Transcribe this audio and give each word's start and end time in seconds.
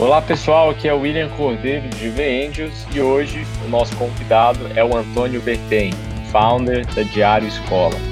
Olá 0.00 0.22
pessoal, 0.22 0.70
aqui 0.70 0.88
é 0.88 0.94
o 0.94 1.00
William 1.00 1.28
Cordeiro 1.36 1.86
de 1.90 2.08
V 2.08 2.46
Angels 2.46 2.86
e 2.90 3.02
hoje 3.02 3.46
o 3.66 3.68
nosso 3.68 3.94
convidado 3.96 4.60
é 4.74 4.82
o 4.82 4.96
Antônio 4.96 5.42
Bertem, 5.42 5.92
founder 6.32 6.86
da 6.94 7.02
Diário 7.02 7.46
Escola. 7.46 8.09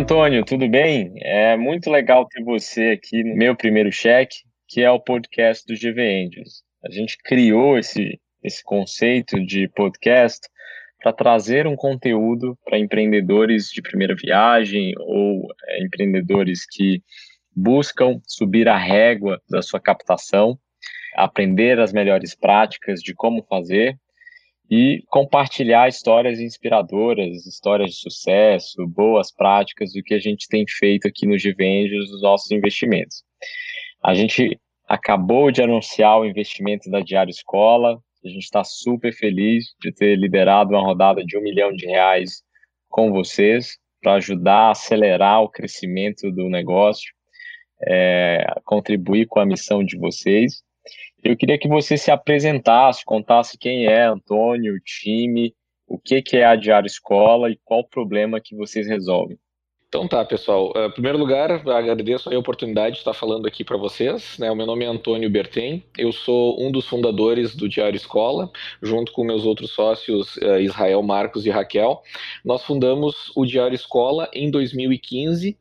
Antônio, 0.00 0.42
tudo 0.46 0.66
bem? 0.66 1.12
É 1.18 1.58
muito 1.58 1.90
legal 1.90 2.26
ter 2.26 2.42
você 2.42 2.98
aqui 2.98 3.22
no 3.22 3.36
meu 3.36 3.54
primeiro 3.54 3.92
cheque, 3.92 4.38
que 4.66 4.80
é 4.80 4.90
o 4.90 4.98
podcast 4.98 5.62
do 5.66 5.78
GV 5.78 6.00
Angels. 6.00 6.62
A 6.82 6.90
gente 6.90 7.18
criou 7.22 7.78
esse, 7.78 8.18
esse 8.42 8.64
conceito 8.64 9.38
de 9.44 9.68
podcast 9.68 10.40
para 11.02 11.12
trazer 11.12 11.66
um 11.66 11.76
conteúdo 11.76 12.58
para 12.64 12.78
empreendedores 12.78 13.68
de 13.68 13.82
primeira 13.82 14.16
viagem 14.16 14.94
ou 15.00 15.46
é, 15.68 15.84
empreendedores 15.84 16.64
que 16.64 17.02
buscam 17.54 18.18
subir 18.26 18.70
a 18.70 18.78
régua 18.78 19.38
da 19.50 19.60
sua 19.60 19.80
captação, 19.80 20.58
aprender 21.14 21.78
as 21.78 21.92
melhores 21.92 22.34
práticas 22.34 23.02
de 23.02 23.14
como 23.14 23.42
fazer 23.42 23.98
e 24.70 25.02
compartilhar 25.08 25.88
histórias 25.88 26.38
inspiradoras, 26.38 27.44
histórias 27.44 27.90
de 27.90 27.96
sucesso, 27.96 28.86
boas 28.86 29.34
práticas 29.34 29.92
do 29.92 30.02
que 30.02 30.14
a 30.14 30.18
gente 30.20 30.46
tem 30.48 30.64
feito 30.68 31.08
aqui 31.08 31.26
no 31.26 31.36
Givenges 31.36 32.08
dos 32.08 32.22
nossos 32.22 32.50
investimentos. 32.52 33.24
A 34.02 34.14
gente 34.14 34.56
acabou 34.88 35.50
de 35.50 35.60
anunciar 35.60 36.20
o 36.20 36.24
investimento 36.24 36.88
da 36.88 37.00
Diário 37.00 37.30
Escola, 37.30 38.00
a 38.24 38.28
gente 38.28 38.44
está 38.44 38.62
super 38.62 39.12
feliz 39.12 39.74
de 39.80 39.90
ter 39.92 40.16
liderado 40.16 40.70
uma 40.70 40.82
rodada 40.82 41.24
de 41.24 41.36
um 41.36 41.42
milhão 41.42 41.72
de 41.72 41.86
reais 41.86 42.42
com 42.88 43.10
vocês 43.10 43.78
para 44.00 44.14
ajudar 44.14 44.68
a 44.68 44.70
acelerar 44.70 45.42
o 45.42 45.48
crescimento 45.48 46.30
do 46.30 46.48
negócio, 46.48 47.12
é, 47.86 48.44
contribuir 48.64 49.26
com 49.26 49.40
a 49.40 49.46
missão 49.46 49.82
de 49.82 49.96
vocês. 49.96 50.62
Eu 51.22 51.36
queria 51.36 51.58
que 51.58 51.68
você 51.68 51.96
se 51.96 52.10
apresentasse, 52.10 53.04
contasse 53.04 53.58
quem 53.58 53.86
é 53.86 54.04
Antônio, 54.04 54.74
o 54.74 54.80
time, 54.80 55.54
o 55.86 55.98
que, 55.98 56.22
que 56.22 56.36
é 56.36 56.44
a 56.44 56.56
Diário 56.56 56.86
Escola 56.86 57.50
e 57.50 57.58
qual 57.64 57.84
problema 57.84 58.40
que 58.40 58.54
vocês 58.54 58.86
resolvem. 58.86 59.38
Então 59.90 60.06
tá, 60.06 60.24
pessoal. 60.24 60.72
Uh, 60.76 60.86
em 60.86 60.92
primeiro 60.92 61.18
lugar, 61.18 61.50
agradeço 61.50 62.32
a 62.32 62.38
oportunidade 62.38 62.94
de 62.94 63.00
estar 63.00 63.12
falando 63.12 63.48
aqui 63.48 63.64
para 63.64 63.76
vocês. 63.76 64.38
Né? 64.38 64.48
O 64.48 64.54
meu 64.54 64.64
nome 64.64 64.84
é 64.84 64.88
Antônio 64.88 65.28
Bertem, 65.28 65.82
eu 65.98 66.12
sou 66.12 66.64
um 66.64 66.70
dos 66.70 66.86
fundadores 66.86 67.56
do 67.56 67.68
Diário 67.68 67.96
Escola, 67.96 68.48
junto 68.80 69.10
com 69.10 69.24
meus 69.24 69.44
outros 69.44 69.72
sócios, 69.72 70.36
uh, 70.36 70.60
Israel, 70.60 71.02
Marcos 71.02 71.44
e 71.44 71.50
Raquel. 71.50 72.02
Nós 72.44 72.62
fundamos 72.62 73.32
o 73.34 73.44
Diário 73.44 73.74
Escola 73.74 74.30
em 74.32 74.48
2015, 74.48 75.58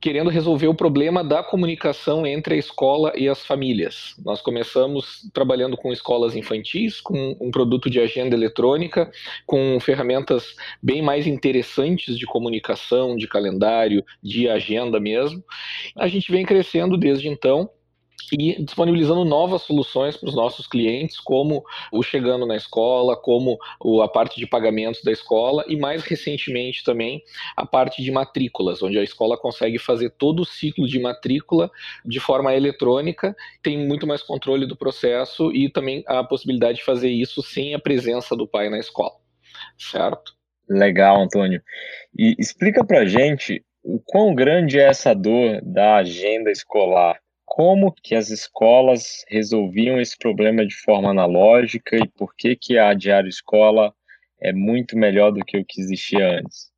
querendo 0.00 0.30
resolver 0.30 0.66
o 0.66 0.74
problema 0.74 1.22
da 1.22 1.42
comunicação 1.42 2.26
entre 2.26 2.54
a 2.54 2.56
escola 2.56 3.12
e 3.14 3.28
as 3.28 3.44
famílias. 3.44 4.14
Nós 4.24 4.40
começamos 4.40 5.28
trabalhando 5.32 5.76
com 5.76 5.92
escolas 5.92 6.34
infantis, 6.34 7.00
com 7.00 7.36
um 7.40 7.50
produto 7.50 7.90
de 7.90 8.00
agenda 8.00 8.34
eletrônica, 8.34 9.10
com 9.44 9.78
ferramentas 9.78 10.54
bem 10.82 11.02
mais 11.02 11.26
interessantes 11.26 12.18
de 12.18 12.24
comunicação, 12.24 13.16
de 13.16 13.28
calendário, 13.28 14.02
de 14.22 14.48
agenda 14.48 14.98
mesmo. 14.98 15.44
A 15.96 16.08
gente 16.08 16.32
vem 16.32 16.46
crescendo 16.46 16.96
desde 16.96 17.28
então 17.28 17.70
e 18.32 18.62
disponibilizando 18.62 19.24
novas 19.24 19.62
soluções 19.62 20.16
para 20.16 20.28
os 20.28 20.34
nossos 20.34 20.66
clientes, 20.66 21.18
como 21.18 21.64
o 21.92 22.02
Chegando 22.02 22.46
na 22.46 22.56
Escola, 22.56 23.16
como 23.16 23.58
a 24.02 24.08
parte 24.08 24.38
de 24.38 24.46
pagamentos 24.46 25.02
da 25.02 25.12
escola 25.12 25.64
e, 25.68 25.76
mais 25.76 26.04
recentemente, 26.04 26.84
também 26.84 27.22
a 27.56 27.66
parte 27.66 28.02
de 28.02 28.10
matrículas, 28.10 28.82
onde 28.82 28.98
a 28.98 29.02
escola 29.02 29.36
consegue 29.36 29.78
fazer 29.78 30.10
todo 30.10 30.40
o 30.40 30.46
ciclo 30.46 30.86
de 30.86 31.00
matrícula 31.00 31.70
de 32.04 32.20
forma 32.20 32.54
eletrônica, 32.54 33.34
tem 33.62 33.78
muito 33.78 34.06
mais 34.06 34.22
controle 34.22 34.66
do 34.66 34.76
processo 34.76 35.52
e 35.52 35.68
também 35.68 36.04
a 36.06 36.22
possibilidade 36.22 36.78
de 36.78 36.84
fazer 36.84 37.10
isso 37.10 37.42
sem 37.42 37.74
a 37.74 37.78
presença 37.78 38.36
do 38.36 38.46
pai 38.46 38.68
na 38.68 38.78
escola, 38.78 39.14
certo? 39.78 40.32
Legal, 40.68 41.20
Antônio. 41.20 41.60
E 42.16 42.36
explica 42.38 42.84
para 42.84 43.04
gente 43.04 43.64
o 43.82 43.98
quão 43.98 44.34
grande 44.34 44.78
é 44.78 44.84
essa 44.84 45.14
dor 45.14 45.60
da 45.62 45.96
agenda 45.96 46.50
escolar 46.50 47.18
como 47.60 47.92
que 47.92 48.14
as 48.14 48.30
escolas 48.30 49.22
resolviam 49.28 50.00
esse 50.00 50.16
problema 50.16 50.64
de 50.64 50.74
forma 50.76 51.10
analógica 51.10 51.94
e 51.94 52.08
por 52.08 52.34
que 52.34 52.56
que 52.56 52.78
a 52.78 52.94
Diário 52.94 53.28
Escola 53.28 53.92
é 54.40 54.50
muito 54.50 54.96
melhor 54.96 55.30
do 55.30 55.44
que 55.44 55.58
o 55.58 55.64
que 55.66 55.78
existia 55.78 56.38
antes. 56.38 56.70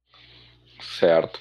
Certo. 0.80 1.38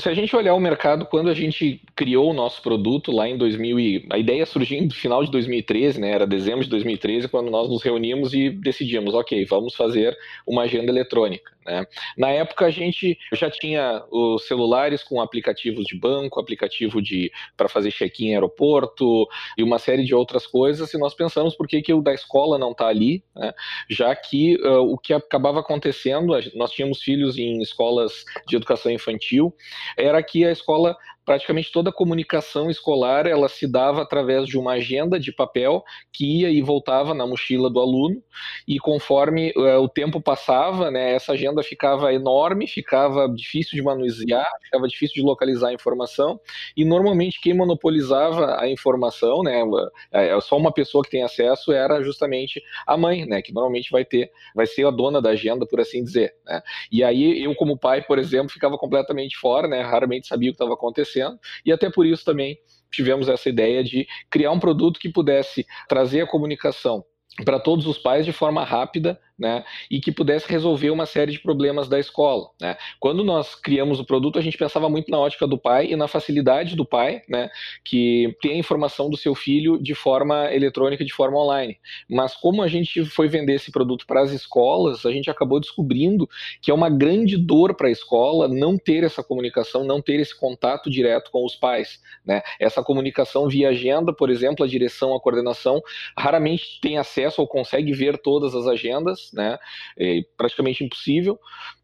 Se 0.00 0.08
a 0.08 0.14
gente 0.14 0.34
olhar 0.36 0.54
o 0.54 0.60
mercado, 0.60 1.06
quando 1.06 1.28
a 1.28 1.34
gente 1.34 1.82
criou 1.96 2.30
o 2.30 2.32
nosso 2.32 2.62
produto 2.62 3.10
lá 3.10 3.28
em 3.28 3.36
2000, 3.36 3.80
e 3.80 4.06
a 4.10 4.16
ideia 4.16 4.46
surgiu 4.46 4.80
no 4.80 4.92
final 4.92 5.24
de 5.24 5.30
2013, 5.32 6.00
né? 6.00 6.12
Era 6.12 6.24
dezembro 6.24 6.62
de 6.62 6.70
2013, 6.70 7.26
quando 7.26 7.50
nós 7.50 7.68
nos 7.68 7.82
reunimos 7.82 8.32
e 8.32 8.48
decidimos, 8.48 9.12
ok, 9.12 9.44
vamos 9.46 9.74
fazer 9.74 10.16
uma 10.46 10.62
agenda 10.62 10.92
eletrônica. 10.92 11.50
Né? 11.68 11.86
Na 12.16 12.30
época 12.30 12.64
a 12.64 12.70
gente 12.70 13.18
já 13.34 13.50
tinha 13.50 14.02
os 14.10 14.46
celulares 14.46 15.02
com 15.02 15.20
aplicativos 15.20 15.84
de 15.84 15.98
banco, 15.98 16.40
aplicativo 16.40 17.02
de 17.02 17.30
para 17.56 17.68
fazer 17.68 17.92
check-in 17.92 18.28
em 18.28 18.34
aeroporto 18.34 19.28
e 19.56 19.62
uma 19.62 19.78
série 19.78 20.04
de 20.04 20.14
outras 20.14 20.46
coisas. 20.46 20.94
E 20.94 20.98
nós 20.98 21.12
pensamos 21.12 21.54
por 21.54 21.68
que, 21.68 21.82
que 21.82 21.92
o 21.92 22.00
da 22.00 22.14
escola 22.14 22.56
não 22.56 22.70
está 22.70 22.86
ali, 22.86 23.22
né? 23.36 23.52
já 23.90 24.16
que 24.16 24.56
uh, 24.64 24.80
o 24.80 24.96
que 24.96 25.12
acabava 25.12 25.60
acontecendo, 25.60 26.34
nós 26.54 26.70
tínhamos 26.70 27.02
filhos 27.02 27.36
em 27.36 27.60
escolas 27.60 28.24
de 28.46 28.56
educação 28.56 28.90
infantil, 28.90 29.54
era 29.96 30.22
que 30.22 30.44
a 30.44 30.52
escola 30.52 30.96
praticamente 31.28 31.70
toda 31.70 31.90
a 31.90 31.92
comunicação 31.92 32.70
escolar 32.70 33.26
ela 33.26 33.50
se 33.50 33.70
dava 33.70 34.00
através 34.00 34.46
de 34.46 34.56
uma 34.56 34.72
agenda 34.72 35.20
de 35.20 35.30
papel 35.30 35.84
que 36.10 36.40
ia 36.40 36.48
e 36.48 36.62
voltava 36.62 37.12
na 37.12 37.26
mochila 37.26 37.68
do 37.68 37.78
aluno 37.78 38.22
e 38.66 38.78
conforme 38.78 39.52
uh, 39.54 39.78
o 39.78 39.90
tempo 39.90 40.22
passava, 40.22 40.90
né, 40.90 41.12
essa 41.12 41.32
agenda 41.32 41.62
ficava 41.62 42.14
enorme, 42.14 42.66
ficava 42.66 43.28
difícil 43.28 43.76
de 43.76 43.82
manusear, 43.82 44.48
ficava 44.62 44.88
difícil 44.88 45.16
de 45.16 45.22
localizar 45.22 45.68
a 45.68 45.74
informação 45.74 46.40
e 46.74 46.82
normalmente 46.82 47.42
quem 47.42 47.52
monopolizava 47.52 48.58
a 48.58 48.66
informação, 48.66 49.42
né, 49.42 49.62
é, 50.10 50.28
é 50.30 50.40
só 50.40 50.56
uma 50.56 50.72
pessoa 50.72 51.04
que 51.04 51.10
tem 51.10 51.22
acesso 51.22 51.72
era 51.72 52.02
justamente 52.02 52.62
a 52.86 52.96
mãe, 52.96 53.26
né, 53.26 53.42
que 53.42 53.52
normalmente 53.52 53.90
vai 53.90 54.02
ter, 54.02 54.32
vai 54.54 54.66
ser 54.66 54.86
a 54.86 54.90
dona 54.90 55.20
da 55.20 55.28
agenda, 55.28 55.66
por 55.66 55.78
assim 55.78 56.02
dizer, 56.02 56.34
né? 56.46 56.62
E 56.90 57.04
aí 57.04 57.44
eu 57.44 57.54
como 57.54 57.76
pai, 57.76 58.00
por 58.00 58.18
exemplo, 58.18 58.48
ficava 58.48 58.78
completamente 58.78 59.36
fora, 59.36 59.68
né, 59.68 59.82
raramente 59.82 60.26
sabia 60.26 60.48
o 60.48 60.52
que 60.54 60.54
estava 60.54 60.72
acontecendo 60.72 61.17
acontecendo, 61.22 61.38
e 61.64 61.72
até 61.72 61.90
por 61.90 62.06
isso 62.06 62.24
também 62.24 62.58
tivemos 62.90 63.28
essa 63.28 63.48
ideia 63.48 63.84
de 63.84 64.06
criar 64.30 64.50
um 64.50 64.60
produto 64.60 64.98
que 64.98 65.08
pudesse 65.08 65.66
trazer 65.88 66.22
a 66.22 66.26
comunicação 66.26 67.04
para 67.44 67.60
todos 67.60 67.86
os 67.86 67.98
pais 67.98 68.24
de 68.24 68.32
forma 68.32 68.64
rápida 68.64 69.20
né, 69.38 69.64
e 69.90 70.00
que 70.00 70.10
pudesse 70.10 70.50
resolver 70.50 70.90
uma 70.90 71.06
série 71.06 71.32
de 71.32 71.38
problemas 71.38 71.88
da 71.88 71.98
escola. 71.98 72.50
Né. 72.60 72.76
Quando 72.98 73.22
nós 73.22 73.54
criamos 73.54 74.00
o 74.00 74.04
produto, 74.04 74.38
a 74.38 74.42
gente 74.42 74.58
pensava 74.58 74.88
muito 74.88 75.10
na 75.10 75.18
ótica 75.18 75.46
do 75.46 75.56
pai 75.56 75.92
e 75.92 75.96
na 75.96 76.08
facilidade 76.08 76.74
do 76.74 76.84
pai, 76.84 77.22
né, 77.28 77.48
que 77.84 78.36
tem 78.40 78.52
a 78.52 78.58
informação 78.58 79.08
do 79.08 79.16
seu 79.16 79.34
filho 79.34 79.80
de 79.80 79.94
forma 79.94 80.52
eletrônica, 80.52 81.04
de 81.04 81.12
forma 81.12 81.38
online. 81.38 81.78
Mas 82.08 82.34
como 82.34 82.62
a 82.62 82.68
gente 82.68 83.04
foi 83.04 83.28
vender 83.28 83.54
esse 83.54 83.70
produto 83.70 84.06
para 84.06 84.22
as 84.22 84.32
escolas, 84.32 85.06
a 85.06 85.12
gente 85.12 85.30
acabou 85.30 85.60
descobrindo 85.60 86.28
que 86.60 86.70
é 86.70 86.74
uma 86.74 86.90
grande 86.90 87.36
dor 87.36 87.74
para 87.74 87.88
a 87.88 87.92
escola 87.92 88.48
não 88.48 88.76
ter 88.76 89.04
essa 89.04 89.22
comunicação, 89.22 89.84
não 89.84 90.02
ter 90.02 90.18
esse 90.18 90.38
contato 90.38 90.90
direto 90.90 91.30
com 91.30 91.44
os 91.44 91.54
pais. 91.54 92.00
Né. 92.24 92.42
Essa 92.58 92.82
comunicação 92.82 93.48
via 93.48 93.68
agenda, 93.68 94.12
por 94.12 94.30
exemplo, 94.30 94.64
a 94.64 94.68
direção, 94.68 95.14
a 95.14 95.20
coordenação, 95.20 95.80
raramente 96.16 96.80
tem 96.80 96.98
acesso 96.98 97.40
ou 97.40 97.46
consegue 97.46 97.92
ver 97.92 98.18
todas 98.18 98.54
as 98.54 98.66
agendas, 98.66 99.27
né? 99.32 99.58
É 99.98 100.20
praticamente 100.36 100.84
impossível 100.84 101.38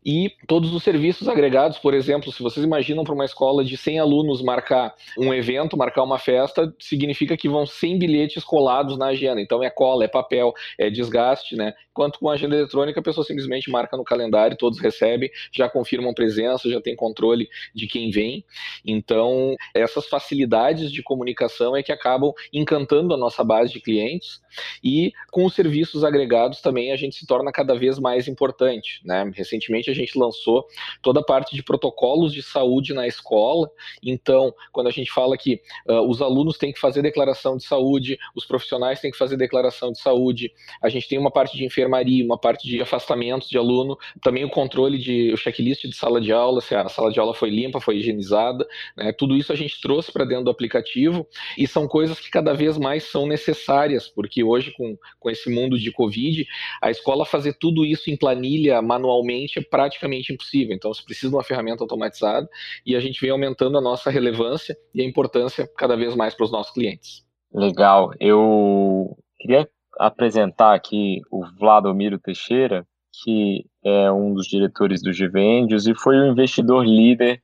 e 0.05 0.31
todos 0.47 0.75
os 0.75 0.83
serviços 0.83 1.29
agregados, 1.29 1.79
por 1.79 1.95
exemplo, 1.95 2.31
se 2.31 2.43
vocês 2.43 2.63
imaginam 2.63 3.05
para 3.05 3.15
uma 3.15 3.25
escola 3.25 3.65
de 3.65 3.75
100 3.75 4.01
alunos 4.01 4.43
marcar 4.43 4.95
um 5.19 5.33
evento, 5.33 5.79
marcar 5.79 6.03
uma 6.03 6.19
festa, 6.19 6.75
significa 6.79 7.37
que 7.39 7.49
vão 7.49 7.65
100 7.65 7.99
bilhetes 7.99 8.45
colados 8.45 8.99
na 8.99 9.07
agenda. 9.07 9.41
Então 9.41 9.63
é 9.63 9.71
cola, 9.71 10.05
é 10.05 10.09
papel, 10.09 10.53
é 10.79 10.91
desgaste, 10.91 11.57
né? 11.57 11.73
Enquanto 11.91 12.19
com 12.19 12.29
a 12.29 12.35
agenda 12.35 12.55
eletrônica 12.55 13.01
a 13.01 13.03
pessoa 13.03 13.25
simplesmente 13.25 13.71
marca 13.71 13.97
no 13.97 14.05
calendário, 14.05 14.59
todos 14.59 14.79
recebem, 14.79 15.31
já 15.51 15.71
confirmam 15.71 16.13
presença, 16.13 16.69
já 16.69 16.83
tem 16.83 16.95
controle 16.95 17.49
de 17.75 17.87
quem 17.87 18.11
vem. 18.11 18.45
Então, 18.85 19.55
essas 19.73 20.07
facilidades 20.07 20.93
de 20.93 21.03
comunicação 21.03 21.75
é 21.75 21.83
que 21.83 21.93
acabam 21.93 22.33
encantando 22.53 23.15
a 23.15 23.17
nossa 23.17 23.43
base 23.43 23.73
de 23.73 23.81
clientes 23.81 24.43
e 24.83 25.13
com 25.31 25.47
os 25.47 25.55
serviços 25.55 26.05
agregados 26.05 26.61
também 26.61 26.93
a 26.93 26.97
gente 26.97 27.17
se 27.17 27.27
torna 27.27 27.34
cada 27.53 27.75
vez 27.75 27.99
mais 27.99 28.29
importante. 28.29 29.01
Né? 29.05 29.31
Recentemente 29.35 29.91
a 29.91 29.95
gente 29.95 30.19
lançou 30.19 30.67
toda 31.03 31.21
a 31.21 31.25
parte 31.25 31.55
de 31.55 31.63
protocolos 31.63 32.33
de 32.33 32.43
saúde 32.43 32.93
na 32.93 33.07
escola. 33.07 33.71
Então, 34.03 34.53
quando 34.73 34.89
a 34.89 34.91
gente 34.91 35.11
fala 35.11 35.37
que 35.37 35.61
uh, 35.89 36.01
os 36.09 36.21
alunos 36.21 36.59
têm 36.59 36.73
que 36.73 36.81
fazer 36.81 37.03
declaração 37.03 37.57
de 37.57 37.65
saúde, 37.65 38.19
os 38.37 38.45
profissionais 38.45 39.01
têm 39.01 39.11
que 39.11 39.19
fazer 39.19 39.37
declaração 39.37 39.93
de 39.93 40.01
saúde, 40.01 40.53
a 40.83 40.89
gente 40.89 41.09
tem 41.09 41.19
uma 41.19 41.31
parte 41.31 41.57
de 41.57 41.65
enfermaria, 41.65 42.25
uma 42.25 42.39
parte 42.39 42.67
de 42.67 42.81
afastamentos 42.81 43.49
de 43.49 43.59
aluno, 43.59 43.97
também 44.23 44.45
o 44.45 44.51
controle 44.51 44.99
de 44.99 45.33
o 45.33 45.37
checklist 45.37 45.83
de 45.83 45.95
sala 45.95 46.21
de 46.21 46.33
aula, 46.33 46.61
se 46.61 46.75
a 46.75 46.89
sala 46.89 47.11
de 47.11 47.19
aula 47.19 47.35
foi 47.35 47.51
limpa, 47.51 47.81
foi 47.81 47.97
higienizada, 47.97 48.67
né? 48.97 49.13
tudo 49.13 49.37
isso 49.37 49.53
a 49.53 49.57
gente 49.57 49.81
trouxe 49.81 50.13
para 50.13 50.25
dentro 50.25 50.45
do 50.45 50.51
aplicativo 50.51 51.27
e 51.57 51.67
são 51.67 51.87
coisas 51.87 52.19
que 52.19 52.31
cada 52.31 52.53
vez 52.53 52.79
mais 52.79 53.05
são 53.05 53.27
necessárias, 53.27 54.09
porque 54.09 54.43
hoje 54.43 54.73
com, 54.73 54.97
com 55.19 55.31
esse 55.31 55.51
mundo 55.51 55.79
de 55.79 55.91
Covid, 55.91 56.47
a 56.81 56.91
escola 56.91 57.24
fazer 57.25 57.55
tudo 57.55 57.85
isso 57.85 58.11
em 58.11 58.17
planilha 58.17 58.81
manualmente 58.83 59.59
é 59.59 59.63
praticamente 59.63 60.33
impossível. 60.33 60.75
Então, 60.75 60.93
você 60.93 61.03
precisa 61.05 61.31
de 61.31 61.37
uma 61.37 61.45
ferramenta 61.45 61.83
automatizada 61.83 62.49
e 62.85 62.95
a 62.95 63.01
gente 63.01 63.21
vem 63.21 63.31
aumentando 63.31 63.79
a 63.79 63.81
nossa 63.81 64.11
relevância 64.11 64.77
e 64.95 65.03
a 65.03 65.05
importância 65.05 65.69
cada 65.77 65.97
vez 65.97 66.15
mais 66.15 66.35
para 66.35 66.45
os 66.45 66.53
nossos 66.53 66.73
clientes. 66.73 67.25
Legal. 67.53 68.11
Eu 68.19 69.17
queria 69.39 69.69
apresentar 69.99 70.75
aqui 70.75 71.21
o 71.31 71.45
Vladomiro 71.59 72.19
Teixeira, 72.19 72.87
que 73.23 73.65
é 73.85 74.11
um 74.11 74.35
dos 74.35 74.47
diretores 74.47 75.03
do 75.03 75.13
GVendios 75.13 75.87
e 75.87 75.95
foi 75.95 76.17
o 76.17 76.27
investidor 76.27 76.85
líder 76.85 77.41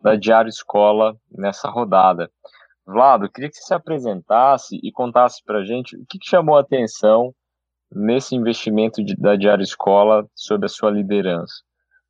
da 0.00 0.16
Diário 0.16 0.48
Escola 0.48 1.16
nessa 1.30 1.68
rodada. 1.70 2.28
Vlado, 2.84 3.30
queria 3.30 3.48
que 3.48 3.56
você 3.56 3.62
se 3.62 3.74
apresentasse 3.74 4.78
e 4.82 4.90
contasse 4.90 5.42
para 5.44 5.60
a 5.60 5.64
gente 5.64 5.96
o 5.96 6.04
que, 6.08 6.18
que, 6.18 6.28
chamou 6.28 6.56
a 6.56 6.60
atenção 6.60 7.32
nesse 7.94 8.34
investimento 8.34 9.04
de, 9.04 9.16
da 9.16 9.36
Diário 9.36 9.62
Escola 9.62 10.26
sob 10.34 10.66
a 10.66 10.68
sua 10.68 10.90
liderança. 10.90 11.54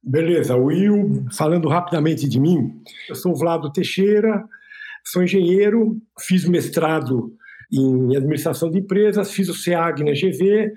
Beleza, 0.03 0.57
Will, 0.57 1.27
falando 1.33 1.69
rapidamente 1.69 2.29
de 2.29 2.41
mim, 2.41 2.83
eu 3.09 3.15
sou 3.15 3.37
Vlado 3.37 3.73
Teixeira, 3.73 4.45
sou 5.05 5.23
engenheiro, 5.23 5.97
fiz 6.19 6.45
mestrado 6.45 7.33
em 7.73 8.17
administração 8.17 8.71
de 8.71 8.81
empresas, 8.81 9.31
fiz 9.31 9.49
o 9.49 9.55
SEAG 9.55 10.03
na 10.03 10.11
GV, 10.11 10.73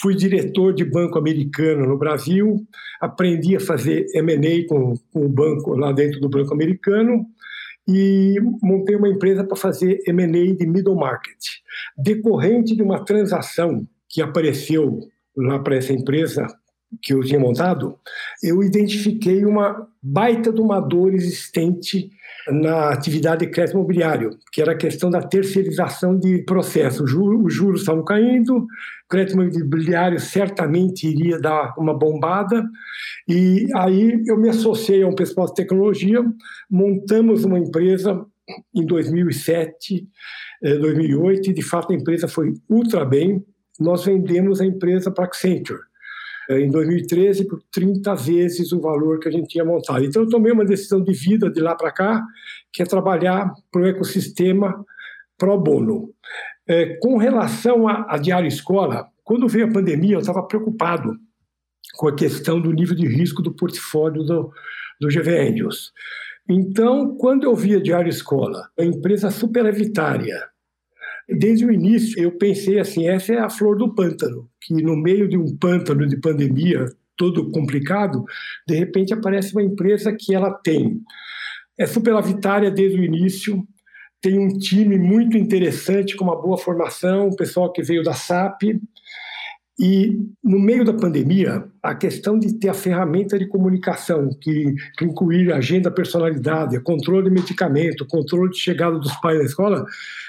fui 0.00 0.14
diretor 0.14 0.74
de 0.74 0.84
banco 0.84 1.18
americano 1.18 1.86
no 1.86 1.98
Brasil, 1.98 2.56
aprendi 3.00 3.56
a 3.56 3.60
fazer 3.60 4.06
M&A 4.14 4.68
com, 4.68 4.94
com 5.10 5.24
o 5.24 5.28
banco 5.28 5.74
lá 5.74 5.90
dentro 5.90 6.20
do 6.20 6.28
banco 6.28 6.52
americano, 6.52 7.26
e 7.88 8.36
montei 8.62 8.94
uma 8.94 9.08
empresa 9.08 9.42
para 9.42 9.56
fazer 9.56 9.98
M&A 10.06 10.54
de 10.54 10.66
middle 10.66 10.94
market. 10.94 11.38
Decorrente 11.96 12.76
de 12.76 12.82
uma 12.82 13.04
transação 13.04 13.86
que 14.10 14.20
apareceu 14.20 15.00
lá 15.36 15.58
para 15.58 15.76
essa 15.76 15.92
empresa 15.92 16.46
que 17.02 17.14
eu 17.14 17.22
tinha 17.22 17.38
montado, 17.38 17.96
eu 18.42 18.62
identifiquei 18.62 19.44
uma 19.44 19.86
baita 20.02 20.52
de 20.52 20.60
uma 20.60 20.80
dor 20.80 21.14
existente 21.14 22.10
na 22.48 22.90
atividade 22.90 23.46
de 23.46 23.52
crédito 23.52 23.74
imobiliário, 23.74 24.30
que 24.52 24.60
era 24.60 24.72
a 24.72 24.76
questão 24.76 25.08
da 25.08 25.22
terceirização 25.22 26.18
de 26.18 26.42
processo. 26.44 27.04
Os 27.04 27.54
juros 27.54 27.80
estavam 27.80 28.04
caindo, 28.04 28.56
o 28.56 28.66
crédito 29.08 29.40
imobiliário 29.40 30.18
certamente 30.18 31.06
iria 31.06 31.38
dar 31.38 31.74
uma 31.78 31.96
bombada, 31.96 32.64
e 33.28 33.66
aí 33.76 34.20
eu 34.26 34.36
me 34.36 34.48
associei 34.48 35.02
a 35.02 35.06
um 35.06 35.14
pessoal 35.14 35.46
de 35.46 35.54
tecnologia, 35.54 36.24
montamos 36.68 37.44
uma 37.44 37.58
empresa 37.58 38.24
em 38.74 38.84
2007, 38.84 40.08
2008, 40.62 41.48
eh, 41.48 41.50
e 41.50 41.54
de 41.54 41.62
fato 41.62 41.92
a 41.92 41.96
empresa 41.96 42.26
foi 42.26 42.52
ultra 42.68 43.04
bem. 43.04 43.44
Nós 43.80 44.04
vendemos 44.04 44.60
a 44.60 44.66
empresa 44.66 45.10
para 45.10 45.24
Accenture 45.24 45.80
eh, 46.50 46.60
em 46.60 46.70
2013 46.70 47.48
por 47.48 47.62
30 47.72 48.14
vezes 48.14 48.72
o 48.72 48.80
valor 48.80 49.18
que 49.18 49.28
a 49.28 49.32
gente 49.32 49.48
tinha 49.48 49.64
montado. 49.64 50.04
Então, 50.04 50.22
eu 50.22 50.28
tomei 50.28 50.52
uma 50.52 50.64
decisão 50.64 51.02
de 51.02 51.12
vida 51.12 51.50
de 51.50 51.60
lá 51.60 51.74
para 51.74 51.90
cá, 51.90 52.22
que 52.72 52.82
é 52.82 52.86
trabalhar 52.86 53.52
para 53.72 53.82
o 53.82 53.86
ecossistema 53.86 54.84
pro 55.38 55.58
bono. 55.58 56.12
É, 56.68 56.98
com 57.00 57.16
relação 57.16 57.88
à 57.88 58.16
diária 58.18 58.46
escola, 58.46 59.08
quando 59.24 59.48
veio 59.48 59.66
a 59.66 59.72
pandemia, 59.72 60.16
eu 60.16 60.20
estava 60.20 60.46
preocupado 60.46 61.16
com 61.94 62.08
a 62.08 62.14
questão 62.14 62.60
do 62.60 62.72
nível 62.72 62.94
de 62.94 63.06
risco 63.06 63.42
do 63.42 63.54
portfólio 63.54 64.22
do, 64.22 64.52
do 65.00 65.08
GV. 65.08 65.54
Então, 66.48 67.16
quando 67.16 67.44
eu 67.44 67.54
vi 67.54 67.76
a 67.76 67.82
diária 67.82 68.10
escola, 68.10 68.68
a 68.78 68.84
empresa 68.84 69.30
superavitária, 69.30 70.49
Desde 71.38 71.64
o 71.64 71.72
início, 71.72 72.20
eu 72.20 72.32
pensei 72.32 72.78
assim: 72.78 73.08
essa 73.08 73.32
é 73.32 73.38
a 73.38 73.50
flor 73.50 73.76
do 73.76 73.94
pântano, 73.94 74.48
que 74.60 74.74
no 74.74 74.96
meio 74.96 75.28
de 75.28 75.36
um 75.36 75.56
pântano 75.56 76.06
de 76.06 76.16
pandemia 76.16 76.86
todo 77.16 77.50
complicado, 77.50 78.24
de 78.66 78.74
repente 78.74 79.12
aparece 79.12 79.52
uma 79.52 79.62
empresa 79.62 80.10
que 80.12 80.34
ela 80.34 80.50
tem. 80.50 81.02
É 81.78 81.86
superavitária 81.86 82.70
desde 82.70 82.98
o 82.98 83.04
início, 83.04 83.62
tem 84.22 84.38
um 84.38 84.48
time 84.48 84.98
muito 84.98 85.36
interessante, 85.36 86.16
com 86.16 86.24
uma 86.24 86.40
boa 86.40 86.58
formação, 86.58 87.28
o 87.28 87.36
pessoal 87.36 87.72
que 87.72 87.82
veio 87.82 88.02
da 88.02 88.12
SAP, 88.12 88.62
e 89.78 90.18
no 90.44 90.58
meio 90.58 90.84
da 90.84 90.92
pandemia, 90.92 91.64
a 91.82 91.94
questão 91.94 92.38
de 92.38 92.52
ter 92.58 92.68
a 92.68 92.74
ferramenta 92.74 93.38
de 93.38 93.46
comunicação, 93.46 94.28
que, 94.40 94.74
que 94.98 95.04
incluir 95.04 95.52
agenda 95.52 95.90
personalidade, 95.90 96.80
controle 96.80 97.28
de 97.28 97.34
medicamento, 97.34 98.06
controle 98.06 98.50
de 98.50 98.58
chegada 98.58 98.98
dos 98.98 99.14
pais 99.20 99.38
na 99.38 99.44
escola, 99.44 99.86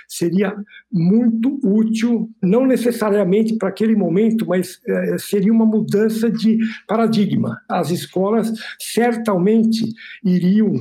seria 0.08 0.56
muito 0.92 1.60
útil, 1.64 2.30
não 2.42 2.66
necessariamente 2.66 3.58
para 3.58 3.70
aquele 3.70 3.96
momento, 3.96 4.46
mas 4.46 4.80
é, 4.88 5.18
seria 5.18 5.52
uma 5.52 5.66
mudança 5.66 6.30
de 6.30 6.58
paradigma. 6.88 7.62
As 7.68 7.92
escolas 7.92 8.54
certamente 8.80 9.84
iriam, 10.24 10.74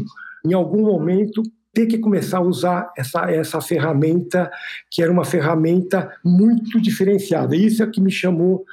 em 0.45 0.53
algum 0.53 0.83
momento, 0.83 1.43
ter 1.72 1.87
que 1.87 1.99
começar 1.99 2.38
a 2.38 2.43
usar 2.43 2.93
essa, 2.96 3.31
essa 3.31 3.61
ferramenta, 3.61 4.50
que 4.90 5.02
era 5.02 5.12
uma 5.12 5.25
ferramenta 5.25 6.12
muito 6.25 6.81
diferenciada. 6.81 7.55
Isso 7.55 7.82
é 7.82 7.90
que 7.90 8.00
me 8.00 8.11
chamou 8.11 8.64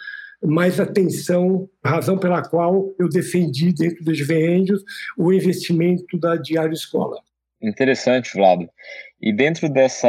mais 0.44 0.80
atenção, 0.80 1.68
razão 1.84 2.18
pela 2.18 2.42
qual 2.42 2.94
eu 3.00 3.10
defendi 3.10 3.74
dentro 3.74 4.04
dos 4.04 4.20
Angels 4.22 4.84
o 5.18 5.34
investimento 5.34 6.18
da 6.18 6.36
Diário 6.36 6.74
Escola. 6.74 7.20
Interessante, 7.62 8.34
Vlado. 8.36 8.70
E 9.20 9.34
dentro 9.34 9.68
dessa 9.68 10.08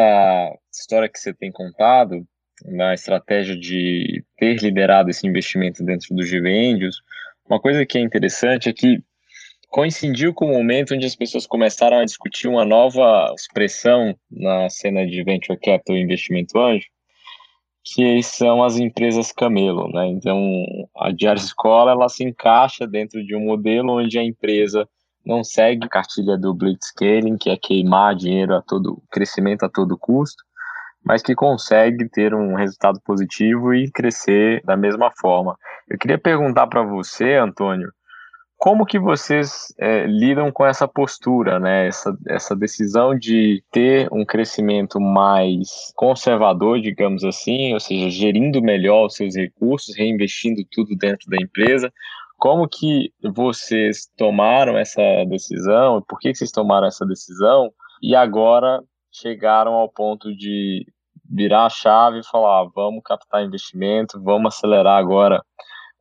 história 0.71 1.09
que 1.09 1.19
você 1.19 1.33
tem 1.33 1.51
contado, 1.51 2.27
na 2.65 2.93
estratégia 2.93 3.57
de 3.57 4.25
ter 4.37 4.61
liderado 4.61 5.11
esse 5.11 5.27
investimento 5.27 5.83
dentro 5.85 6.15
do 6.15 6.23
GV 6.23 6.91
uma 7.49 7.61
coisa 7.61 7.87
que 7.87 7.97
é 7.97 8.01
interessante 8.01 8.69
é 8.69 8.73
que 8.73 9.03
coincidiu 9.69 10.33
com 10.35 10.47
o 10.47 10.53
momento 10.53 10.95
onde 10.95 11.07
as 11.07 11.15
pessoas 11.15 11.47
começaram 11.47 11.99
a 11.99 12.05
discutir 12.05 12.49
uma 12.49 12.65
nova 12.65 13.33
expressão 13.35 14.15
na 14.31 14.69
cena 14.71 15.07
de 15.07 15.23
venture 15.23 15.59
capital 15.59 15.97
e 15.97 16.03
investimento 16.03 16.59
anjo, 16.59 16.87
que 17.85 18.23
são 18.23 18.63
as 18.63 18.79
empresas 18.79 19.33
camelo, 19.33 19.89
né? 19.89 20.07
Então, 20.09 20.41
a 20.97 21.11
Diário 21.11 21.41
Escola, 21.41 21.93
ela 21.93 22.09
se 22.09 22.25
encaixa 22.25 22.87
dentro 22.87 23.25
de 23.25 23.35
um 23.35 23.41
modelo 23.41 23.99
onde 23.99 24.19
a 24.19 24.25
empresa 24.25 24.89
não 25.25 25.45
segue 25.45 25.85
a 25.85 25.89
cartilha 25.89 26.39
do 26.39 26.55
blitzscaling, 26.55 27.37
que 27.37 27.51
é 27.51 27.57
queimar 27.57 28.15
dinheiro 28.15 28.55
a 28.55 28.63
todo 28.63 29.03
crescimento 29.11 29.65
a 29.65 29.69
todo 29.69 29.99
custo, 29.99 30.43
mas 31.05 31.23
que 31.23 31.35
consegue 31.35 32.09
ter 32.09 32.35
um 32.35 32.55
resultado 32.55 33.01
positivo 33.05 33.75
e 33.75 33.91
crescer 33.91 34.63
da 34.65 34.77
mesma 34.77 35.11
forma. 35.19 35.57
Eu 35.89 35.99
queria 35.99 36.19
perguntar 36.19 36.67
para 36.67 36.83
você, 36.83 37.35
Antônio, 37.35 37.91
como 38.59 38.85
que 38.85 38.99
vocês 38.99 39.73
é, 39.79 40.05
lidam 40.05 40.51
com 40.51 40.67
essa 40.67 40.89
postura, 40.89 41.61
né? 41.61 41.87
Essa, 41.87 42.13
essa 42.27 42.57
decisão 42.57 43.17
de 43.17 43.63
ter 43.71 44.09
um 44.13 44.25
crescimento 44.25 45.01
mais 45.01 45.93
conservador, 45.95 46.81
digamos 46.81 47.23
assim, 47.25 47.73
ou 47.73 47.79
seja, 47.79 48.11
gerindo 48.11 48.61
melhor 48.61 49.07
os 49.07 49.15
seus 49.15 49.37
recursos, 49.37 49.97
reinvestindo 49.97 50.61
tudo 50.73 50.97
dentro 50.97 51.31
da 51.31 51.37
empresa. 51.41 51.93
Como 52.37 52.69
que 52.69 53.13
vocês 53.33 54.09
tomaram 54.17 54.77
essa 54.77 55.03
decisão? 55.29 56.03
Por 56.09 56.19
que 56.19 56.35
vocês 56.35 56.51
tomaram 56.51 56.89
essa 56.89 57.07
decisão? 57.07 57.73
E 58.03 58.17
agora 58.17 58.83
chegaram 59.13 59.75
ao 59.75 59.89
ponto 59.89 60.35
de 60.37 60.85
virar 61.31 61.67
a 61.67 61.71
chave 61.71 62.19
e 62.21 62.27
falar: 62.27 62.63
ah, 62.63 62.71
vamos 62.75 63.03
captar 63.05 63.45
investimento, 63.45 64.21
vamos 64.21 64.53
acelerar 64.53 64.99
agora 64.99 65.41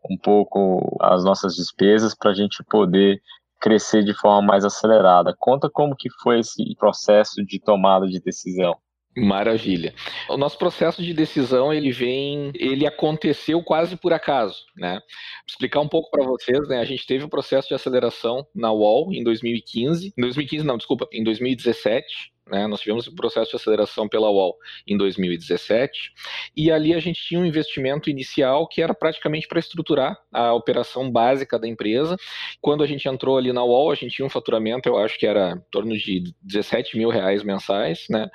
um 0.09 0.17
pouco 0.17 0.97
as 1.01 1.23
nossas 1.23 1.55
despesas 1.55 2.15
para 2.15 2.31
a 2.31 2.33
gente 2.33 2.63
poder 2.63 3.21
crescer 3.59 4.03
de 4.03 4.13
forma 4.13 4.41
mais 4.41 4.63
acelerada. 4.63 5.35
Conta 5.37 5.69
como 5.69 5.95
que 5.95 6.09
foi 6.21 6.39
esse 6.39 6.63
processo 6.77 7.43
de 7.43 7.59
tomada 7.59 8.07
de 8.07 8.19
decisão. 8.19 8.75
Maravilha. 9.17 9.95
O 10.29 10.37
nosso 10.37 10.59
processo 10.59 11.01
de 11.01 11.11
decisão, 11.11 11.73
ele 11.73 11.91
vem, 11.91 12.51
ele 12.53 12.85
aconteceu 12.85 13.63
quase 13.63 13.97
por 13.97 14.13
acaso, 14.13 14.63
né? 14.75 14.91
Vou 14.91 15.01
explicar 15.49 15.79
um 15.79 15.87
pouco 15.87 16.11
para 16.11 16.23
vocês, 16.23 16.67
né? 16.67 16.79
A 16.79 16.85
gente 16.85 17.07
teve 17.07 17.25
um 17.25 17.29
processo 17.29 17.67
de 17.67 17.73
aceleração 17.73 18.45
na 18.53 18.71
UOL 18.71 19.11
em 19.11 19.23
2015, 19.23 20.13
em 20.15 20.21
2015 20.21 20.63
não, 20.63 20.77
desculpa, 20.77 21.07
em 21.11 21.23
2017, 21.23 22.31
né? 22.49 22.67
Nós 22.67 22.81
tivemos 22.81 23.07
o 23.07 23.15
processo 23.15 23.51
de 23.51 23.55
aceleração 23.55 24.07
pela 24.07 24.29
UOL 24.29 24.55
em 24.87 24.97
2017 24.97 26.11
e 26.55 26.71
ali 26.71 26.93
a 26.93 26.99
gente 26.99 27.21
tinha 27.21 27.39
um 27.39 27.45
investimento 27.45 28.09
inicial 28.09 28.67
que 28.67 28.81
era 28.81 28.93
praticamente 28.93 29.47
para 29.47 29.59
estruturar 29.59 30.17
a 30.31 30.53
operação 30.53 31.09
básica 31.11 31.57
da 31.59 31.67
empresa. 31.67 32.15
Quando 32.61 32.83
a 32.83 32.87
gente 32.87 33.07
entrou 33.07 33.37
ali 33.37 33.51
na 33.51 33.63
UOL, 33.63 33.91
a 33.91 33.95
gente 33.95 34.15
tinha 34.15 34.25
um 34.25 34.29
faturamento, 34.29 34.87
eu 34.87 34.97
acho 34.97 35.17
que 35.17 35.25
era 35.25 35.51
em 35.51 35.71
torno 35.71 35.97
de 35.97 36.33
17 36.41 36.97
mil 36.97 37.09
reais 37.09 37.43
mensais, 37.43 38.05
né? 38.09 38.29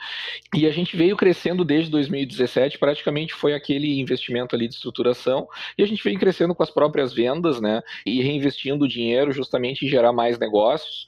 E 0.55 0.67
a 0.67 0.71
gente 0.71 0.97
veio 0.97 1.17
crescendo 1.17 1.65
desde 1.65 1.91
2017, 1.91 2.79
praticamente 2.79 3.35
foi 3.35 3.55
aquele 3.55 4.01
investimento 4.01 4.55
ali 4.55 4.69
de 4.69 4.75
estruturação 4.75 5.47
e 5.77 5.83
a 5.83 5.87
gente 5.87 6.03
veio 6.03 6.19
crescendo 6.19 6.55
com 6.55 6.63
as 6.63 6.71
próprias 6.71 7.13
vendas, 7.13 7.61
né? 7.61 7.83
E 8.07 8.23
reinvestindo 8.23 8.85
o 8.85 8.89
dinheiro 8.89 9.33
justamente 9.33 9.85
em 9.85 9.89
gerar 9.89 10.13
mais 10.13 10.39
negócios. 10.39 11.07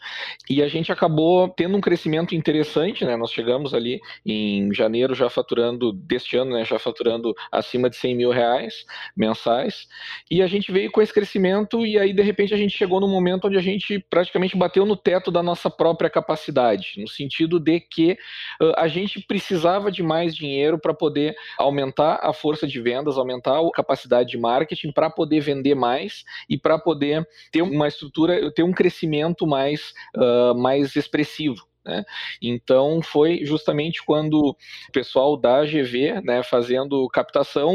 E 0.48 0.62
a 0.62 0.68
gente 0.68 0.92
acabou 0.92 1.48
tendo 1.48 1.76
um 1.76 1.80
crescimento 1.80 2.34
interessante, 2.34 2.93
né? 3.02 3.16
Nós 3.16 3.32
chegamos 3.32 3.72
ali 3.72 3.98
em 4.26 4.72
janeiro 4.74 5.14
já 5.14 5.30
faturando, 5.30 5.90
deste 5.90 6.36
ano, 6.36 6.52
né? 6.52 6.64
Já 6.66 6.78
faturando 6.78 7.34
acima 7.50 7.88
de 7.88 7.96
100 7.96 8.14
mil 8.14 8.30
reais 8.30 8.84
mensais. 9.16 9.88
E 10.30 10.42
a 10.42 10.46
gente 10.46 10.70
veio 10.70 10.90
com 10.90 11.00
esse 11.00 11.12
crescimento 11.12 11.86
e 11.86 11.98
aí, 11.98 12.12
de 12.12 12.22
repente, 12.22 12.52
a 12.52 12.56
gente 12.56 12.76
chegou 12.76 13.00
num 13.00 13.08
momento 13.08 13.46
onde 13.46 13.56
a 13.56 13.62
gente 13.62 13.98
praticamente 14.10 14.56
bateu 14.56 14.84
no 14.84 14.96
teto 14.96 15.30
da 15.30 15.42
nossa 15.42 15.70
própria 15.70 16.10
capacidade, 16.10 16.94
no 16.98 17.08
sentido 17.08 17.58
de 17.58 17.80
que 17.80 18.12
uh, 18.60 18.72
a 18.76 18.86
gente 18.86 19.20
precisava 19.20 19.90
de 19.90 20.02
mais 20.02 20.36
dinheiro 20.36 20.78
para 20.78 20.92
poder 20.92 21.34
aumentar 21.58 22.20
a 22.22 22.32
força 22.32 22.66
de 22.66 22.80
vendas, 22.80 23.16
aumentar 23.16 23.58
a 23.58 23.70
capacidade 23.72 24.30
de 24.30 24.38
marketing 24.38 24.92
para 24.92 25.08
poder 25.08 25.40
vender 25.40 25.74
mais 25.74 26.24
e 26.48 26.58
para 26.58 26.78
poder 26.78 27.26
ter 27.50 27.62
uma 27.62 27.88
estrutura, 27.88 28.52
ter 28.52 28.62
um 28.62 28.72
crescimento 28.72 29.46
mais, 29.46 29.92
uh, 30.16 30.54
mais 30.54 30.96
expressivo. 30.96 31.73
Né? 31.84 32.04
Então 32.40 33.00
foi 33.02 33.44
justamente 33.44 34.02
quando 34.04 34.50
o 34.50 34.56
pessoal 34.92 35.36
da 35.36 35.64
GV, 35.64 36.22
né, 36.22 36.42
fazendo 36.42 37.08
captação, 37.08 37.74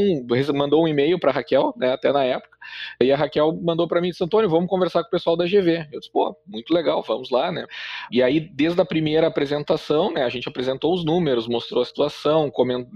mandou 0.53 0.83
um 0.83 0.87
e-mail 0.87 1.19
para 1.19 1.31
Raquel, 1.31 1.73
né, 1.77 1.91
até 1.93 2.11
na 2.11 2.23
época, 2.23 2.57
e 3.01 3.11
a 3.11 3.17
Raquel 3.17 3.57
mandou 3.61 3.87
para 3.87 4.01
mim, 4.01 4.09
disse, 4.09 4.23
Antônio, 4.23 4.49
vamos 4.49 4.69
conversar 4.69 5.01
com 5.01 5.07
o 5.07 5.11
pessoal 5.11 5.37
da 5.37 5.45
GV. 5.45 5.87
Eu 5.91 5.99
disse, 5.99 6.11
pô, 6.11 6.35
muito 6.47 6.73
legal, 6.73 7.01
vamos 7.01 7.29
lá, 7.29 7.51
né? 7.51 7.65
E 8.11 8.21
aí, 8.21 8.39
desde 8.39 8.81
a 8.81 8.85
primeira 8.85 9.27
apresentação, 9.27 10.11
né, 10.11 10.23
a 10.23 10.29
gente 10.29 10.47
apresentou 10.47 10.93
os 10.93 11.03
números, 11.05 11.47
mostrou 11.47 11.81
a 11.81 11.85
situação, 11.85 12.51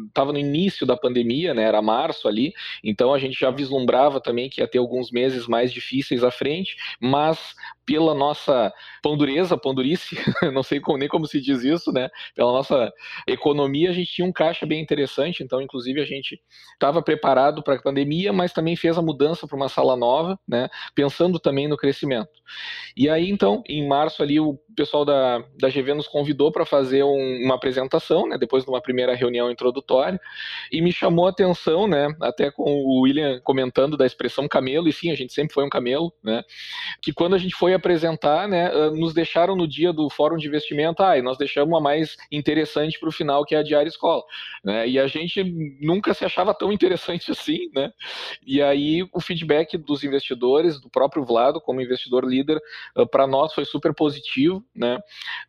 estava 0.08 0.32
no 0.32 0.40
início 0.40 0.86
da 0.86 0.98
pandemia, 0.98 1.54
né, 1.54 1.64
era 1.64 1.82
março 1.82 2.28
ali, 2.28 2.54
então 2.84 3.14
a 3.14 3.20
gente 3.20 3.40
já 3.40 3.52
vislumbrava 3.52 4.20
também 4.20 4.50
que 4.50 4.62
ia 4.62 4.68
ter 4.68 4.78
alguns 4.78 5.12
meses 5.12 5.48
mais 5.48 5.72
difíceis 5.72 6.24
à 6.24 6.32
frente, 6.32 6.76
mas 7.00 7.56
pela 7.86 8.14
nossa 8.14 8.74
pondureza, 9.02 9.58
pondurice, 9.58 10.16
não 10.54 10.64
sei 10.64 10.82
nem 10.98 11.08
como 11.08 11.28
se 11.28 11.42
diz 11.42 11.64
isso, 11.64 11.92
né? 11.92 12.10
Pela 12.36 12.52
nossa 12.52 12.92
economia, 13.28 13.90
a 13.90 13.94
gente 13.94 14.12
tinha 14.12 14.28
um 14.28 14.32
caixa 14.32 14.66
bem 14.66 14.82
interessante, 14.82 15.44
então, 15.44 15.62
inclusive, 15.62 16.02
a 16.02 16.06
gente 16.06 16.42
estava 16.74 17.02
preparado 17.02 17.62
para 17.62 17.76
a 17.76 17.82
pandemia, 17.82 18.32
mas 18.32 18.54
também 18.54 18.76
fez 18.76 18.98
a 18.98 19.02
mudança 19.02 19.48
para 19.48 19.56
uma 19.56 19.63
sala 19.70 19.96
nova, 19.96 20.40
né? 20.48 20.70
Pensando 20.96 21.40
também 21.40 21.68
no 21.68 21.78
crescimento. 21.78 22.30
E 22.96 23.10
aí, 23.10 23.30
então, 23.30 23.64
em 23.68 23.88
março 23.88 24.22
ali, 24.22 24.40
o 24.40 24.60
pessoal 24.76 25.06
da, 25.06 25.40
da 25.60 25.70
GV 25.70 25.94
nos 25.96 26.08
convidou 26.08 26.52
para 26.52 26.66
fazer 26.66 27.04
um, 27.04 27.42
uma 27.44 27.56
apresentação, 27.56 28.28
né? 28.28 28.38
Depois 28.38 28.64
de 28.64 28.70
uma 28.70 28.82
primeira 28.82 29.16
reunião 29.16 29.50
introdutória, 29.50 30.20
e 30.72 30.82
me 30.82 30.92
chamou 30.92 31.28
a 31.28 31.30
atenção, 31.30 31.88
né? 31.88 32.08
Até 32.22 32.52
com 32.52 32.64
o 32.64 33.02
William 33.02 33.40
comentando 33.44 33.98
da 33.98 34.06
expressão 34.06 34.48
camelo, 34.48 34.88
e 34.88 34.94
sim, 34.94 35.12
a 35.12 35.16
gente 35.16 35.34
sempre 35.34 35.54
foi 35.54 35.64
um 35.64 35.70
camelo, 35.70 36.14
né? 36.24 36.44
Que 37.02 37.14
quando 37.14 37.36
a 37.36 37.38
gente 37.38 37.56
foi 37.56 37.74
apresentar, 37.74 38.48
né? 38.48 38.72
Nos 38.92 39.14
deixaram 39.14 39.56
no 39.56 39.68
dia 39.68 39.92
do 39.92 40.10
fórum 40.10 40.38
de 40.38 40.48
investimento, 40.48 41.04
ah, 41.04 41.18
e 41.18 41.22
nós 41.22 41.38
deixamos 41.38 41.78
a 41.78 41.82
mais 41.82 42.16
interessante 42.32 43.00
para 43.00 43.10
o 43.10 43.12
final, 43.12 43.46
que 43.46 43.56
é 43.56 43.60
a 43.60 43.64
diária 43.64 43.90
escola, 43.90 44.24
né? 44.64 44.88
E 44.88 45.00
a 45.00 45.08
gente 45.08 45.44
nunca 45.82 46.14
se 46.14 46.26
achava 46.26 46.54
tão 46.54 46.72
interessante 46.72 47.30
assim, 47.32 47.70
né? 47.74 47.92
E 48.46 48.62
aí 48.62 49.04
o 49.14 49.22
feedback 49.22 49.43
dos 49.78 50.04
investidores, 50.04 50.80
do 50.80 50.90
próprio 50.90 51.24
Vlado, 51.24 51.62
como 51.62 51.82
investidor 51.82 52.26
líder, 52.26 52.62
uh, 52.96 53.08
para 53.08 53.28
nós 53.28 53.54
foi 53.54 53.66
super 53.66 53.94
positivo, 53.94 54.64
né? 54.76 55.00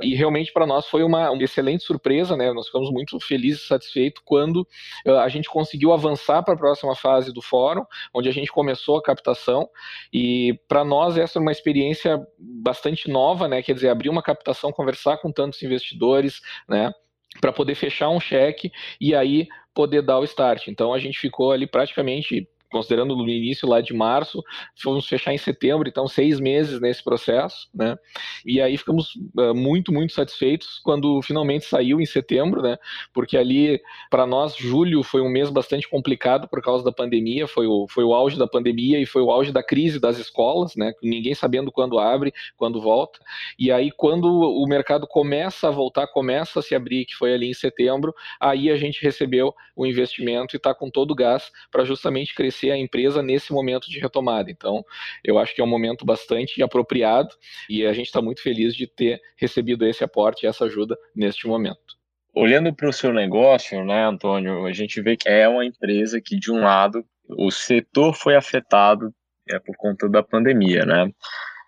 E 0.02 0.14
realmente 0.14 0.52
para 0.52 0.66
nós 0.66 0.86
foi 0.86 1.02
uma, 1.02 1.30
uma, 1.30 1.42
excelente 1.42 1.84
surpresa, 1.84 2.36
né? 2.36 2.52
Nós 2.52 2.66
ficamos 2.66 2.90
muito 2.90 3.18
felizes 3.20 3.62
e 3.62 3.66
satisfeitos 3.66 4.22
quando 4.24 4.66
uh, 5.06 5.16
a 5.18 5.28
gente 5.28 5.48
conseguiu 5.48 5.92
avançar 5.92 6.42
para 6.42 6.54
a 6.54 6.56
próxima 6.56 6.94
fase 6.94 7.32
do 7.32 7.42
fórum, 7.42 7.84
onde 8.12 8.28
a 8.28 8.32
gente 8.32 8.50
começou 8.50 8.96
a 8.98 9.02
captação. 9.02 9.68
E 10.12 10.58
para 10.68 10.84
nós 10.84 11.16
essa 11.16 11.38
é 11.38 11.42
uma 11.42 11.52
experiência 11.52 12.20
bastante 12.38 13.08
nova, 13.10 13.48
né? 13.48 13.62
Quer 13.62 13.74
dizer, 13.74 13.88
abrir 13.88 14.08
uma 14.08 14.22
captação, 14.22 14.72
conversar 14.72 15.18
com 15.18 15.30
tantos 15.32 15.62
investidores, 15.62 16.40
né? 16.68 16.92
Para 17.40 17.52
poder 17.52 17.74
fechar 17.74 18.10
um 18.10 18.20
cheque 18.20 18.70
e 19.00 19.14
aí 19.14 19.48
poder 19.74 20.02
dar 20.02 20.20
o 20.20 20.24
start. 20.24 20.68
Então 20.68 20.94
a 20.94 20.98
gente 20.98 21.18
ficou 21.18 21.50
ali 21.50 21.66
praticamente 21.66 22.48
considerando 22.74 23.14
no 23.14 23.28
início 23.28 23.68
lá 23.68 23.80
de 23.80 23.94
março, 23.94 24.42
fomos 24.74 25.06
fechar 25.06 25.32
em 25.32 25.38
setembro, 25.38 25.88
então 25.88 26.08
seis 26.08 26.40
meses 26.40 26.80
nesse 26.80 27.04
processo, 27.04 27.68
né? 27.72 27.96
E 28.44 28.60
aí 28.60 28.76
ficamos 28.76 29.14
uh, 29.38 29.54
muito, 29.54 29.92
muito 29.92 30.12
satisfeitos 30.12 30.80
quando 30.82 31.22
finalmente 31.22 31.66
saiu 31.66 32.00
em 32.00 32.04
setembro, 32.04 32.60
né? 32.60 32.76
Porque 33.12 33.36
ali, 33.36 33.80
para 34.10 34.26
nós, 34.26 34.56
julho 34.56 35.04
foi 35.04 35.20
um 35.20 35.28
mês 35.28 35.50
bastante 35.50 35.88
complicado 35.88 36.48
por 36.48 36.60
causa 36.60 36.84
da 36.84 36.90
pandemia, 36.90 37.46
foi 37.46 37.68
o, 37.68 37.86
foi 37.88 38.02
o 38.02 38.12
auge 38.12 38.36
da 38.36 38.48
pandemia 38.48 39.00
e 39.00 39.06
foi 39.06 39.22
o 39.22 39.30
auge 39.30 39.52
da 39.52 39.62
crise 39.62 40.00
das 40.00 40.18
escolas, 40.18 40.74
né? 40.74 40.92
Ninguém 41.00 41.32
sabendo 41.32 41.70
quando 41.70 41.96
abre, 42.00 42.34
quando 42.56 42.80
volta. 42.80 43.20
E 43.56 43.70
aí, 43.70 43.92
quando 43.92 44.26
o 44.26 44.66
mercado 44.66 45.06
começa 45.06 45.68
a 45.68 45.70
voltar, 45.70 46.08
começa 46.08 46.58
a 46.58 46.62
se 46.62 46.74
abrir, 46.74 47.04
que 47.04 47.14
foi 47.14 47.34
ali 47.34 47.48
em 47.48 47.54
setembro, 47.54 48.12
aí 48.40 48.68
a 48.68 48.76
gente 48.76 49.00
recebeu 49.00 49.54
o 49.76 49.86
investimento 49.86 50.56
e 50.56 50.58
está 50.58 50.74
com 50.74 50.90
todo 50.90 51.12
o 51.12 51.14
gás 51.14 51.52
para 51.70 51.84
justamente 51.84 52.34
crescer 52.34 52.63
a 52.70 52.76
empresa 52.76 53.22
nesse 53.22 53.52
momento 53.52 53.90
de 53.90 53.98
retomada. 53.98 54.50
Então, 54.50 54.84
eu 55.22 55.38
acho 55.38 55.54
que 55.54 55.60
é 55.60 55.64
um 55.64 55.68
momento 55.68 56.04
bastante 56.04 56.62
apropriado 56.62 57.34
e 57.68 57.84
a 57.86 57.92
gente 57.92 58.06
está 58.06 58.20
muito 58.20 58.42
feliz 58.42 58.74
de 58.74 58.86
ter 58.86 59.20
recebido 59.36 59.86
esse 59.86 60.04
aporte 60.04 60.44
e 60.44 60.46
essa 60.46 60.64
ajuda 60.64 60.96
neste 61.14 61.46
momento. 61.46 61.94
Olhando 62.34 62.74
para 62.74 62.88
o 62.88 62.92
seu 62.92 63.12
negócio, 63.12 63.84
né, 63.84 64.04
Antônio, 64.06 64.66
a 64.66 64.72
gente 64.72 65.00
vê 65.00 65.16
que 65.16 65.28
é 65.28 65.48
uma 65.48 65.64
empresa 65.64 66.20
que, 66.20 66.36
de 66.36 66.50
um 66.50 66.60
lado, 66.60 67.04
o 67.28 67.50
setor 67.50 68.14
foi 68.14 68.34
afetado 68.34 69.14
é, 69.48 69.58
por 69.58 69.76
conta 69.76 70.08
da 70.08 70.22
pandemia, 70.22 70.84
né? 70.84 71.10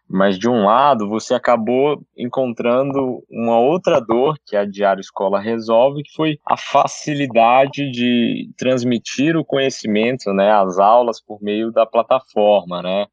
Mas 0.09 0.39
de 0.39 0.49
um 0.49 0.65
lado, 0.65 1.09
você 1.09 1.35
acabou 1.35 2.01
encontrando 2.17 3.25
uma 3.29 3.59
outra 3.59 4.01
dor 4.01 4.37
que 4.47 4.57
a 4.57 4.65
Diário 4.65 5.01
Escola 5.01 5.41
resolve, 5.41 6.05
que 6.05 6.15
foi 6.15 6.39
a 6.47 6.57
facilidade 6.57 7.91
de 7.91 8.49
transmitir 8.57 9.37
o 9.37 9.45
conhecimento, 9.45 10.33
né, 10.33 10.53
as 10.53 10.79
aulas 10.79 11.21
por 11.21 11.43
meio 11.43 11.73
da 11.73 11.85
plataforma, 11.85 12.83
né? 12.83 13.07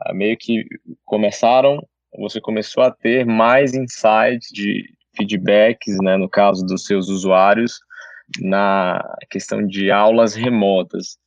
Ah, 0.00 0.14
meio 0.14 0.36
que 0.38 0.64
começaram, 1.04 1.84
você 2.16 2.40
começou 2.40 2.82
a 2.84 2.92
ter 2.92 3.26
mais 3.26 3.74
insights 3.74 4.48
de 4.52 4.84
feedbacks, 5.16 5.96
né, 6.00 6.16
no 6.16 6.28
caso 6.28 6.64
dos 6.64 6.84
seus 6.84 7.08
usuários, 7.08 7.80
na 8.40 9.02
questão 9.30 9.66
de 9.66 9.90
aulas 9.90 10.34
remotas 10.34 11.18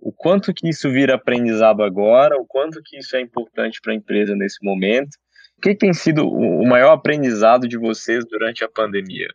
o 0.00 0.12
quanto 0.12 0.54
que 0.54 0.68
isso 0.68 0.90
vira 0.90 1.14
aprendizado 1.14 1.82
agora, 1.82 2.40
o 2.40 2.46
quanto 2.46 2.80
que 2.82 2.98
isso 2.98 3.16
é 3.16 3.20
importante 3.20 3.80
para 3.80 3.92
a 3.92 3.96
empresa 3.96 4.34
nesse 4.34 4.64
momento. 4.64 5.16
O 5.56 5.60
que, 5.60 5.70
que 5.70 5.78
tem 5.78 5.92
sido 5.92 6.28
o 6.28 6.66
maior 6.66 6.92
aprendizado 6.92 7.66
de 7.66 7.76
vocês 7.76 8.24
durante 8.24 8.62
a 8.62 8.68
pandemia? 8.68 9.28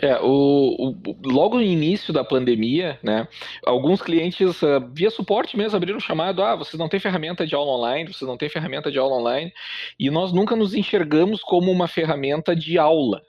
É, 0.00 0.18
o, 0.20 0.94
o, 1.06 1.16
logo 1.24 1.56
no 1.56 1.62
início 1.62 2.12
da 2.12 2.24
pandemia, 2.24 2.98
né, 3.02 3.28
alguns 3.64 4.00
clientes 4.00 4.62
uh, 4.62 4.80
via 4.92 5.10
suporte 5.10 5.56
mesmo 5.56 5.76
abriram 5.76 5.98
o 5.98 6.00
chamado, 6.00 6.42
ah, 6.42 6.56
vocês 6.56 6.78
não 6.78 6.88
têm 6.88 6.98
ferramenta 6.98 7.46
de 7.46 7.54
aula 7.54 7.72
online, 7.72 8.12
vocês 8.12 8.26
não 8.26 8.38
têm 8.38 8.48
ferramenta 8.48 8.90
de 8.90 8.98
aula 8.98 9.16
online, 9.16 9.52
e 9.98 10.10
nós 10.10 10.32
nunca 10.32 10.56
nos 10.56 10.74
enxergamos 10.74 11.42
como 11.42 11.70
uma 11.70 11.86
ferramenta 11.86 12.56
de 12.56 12.78
aula. 12.78 13.22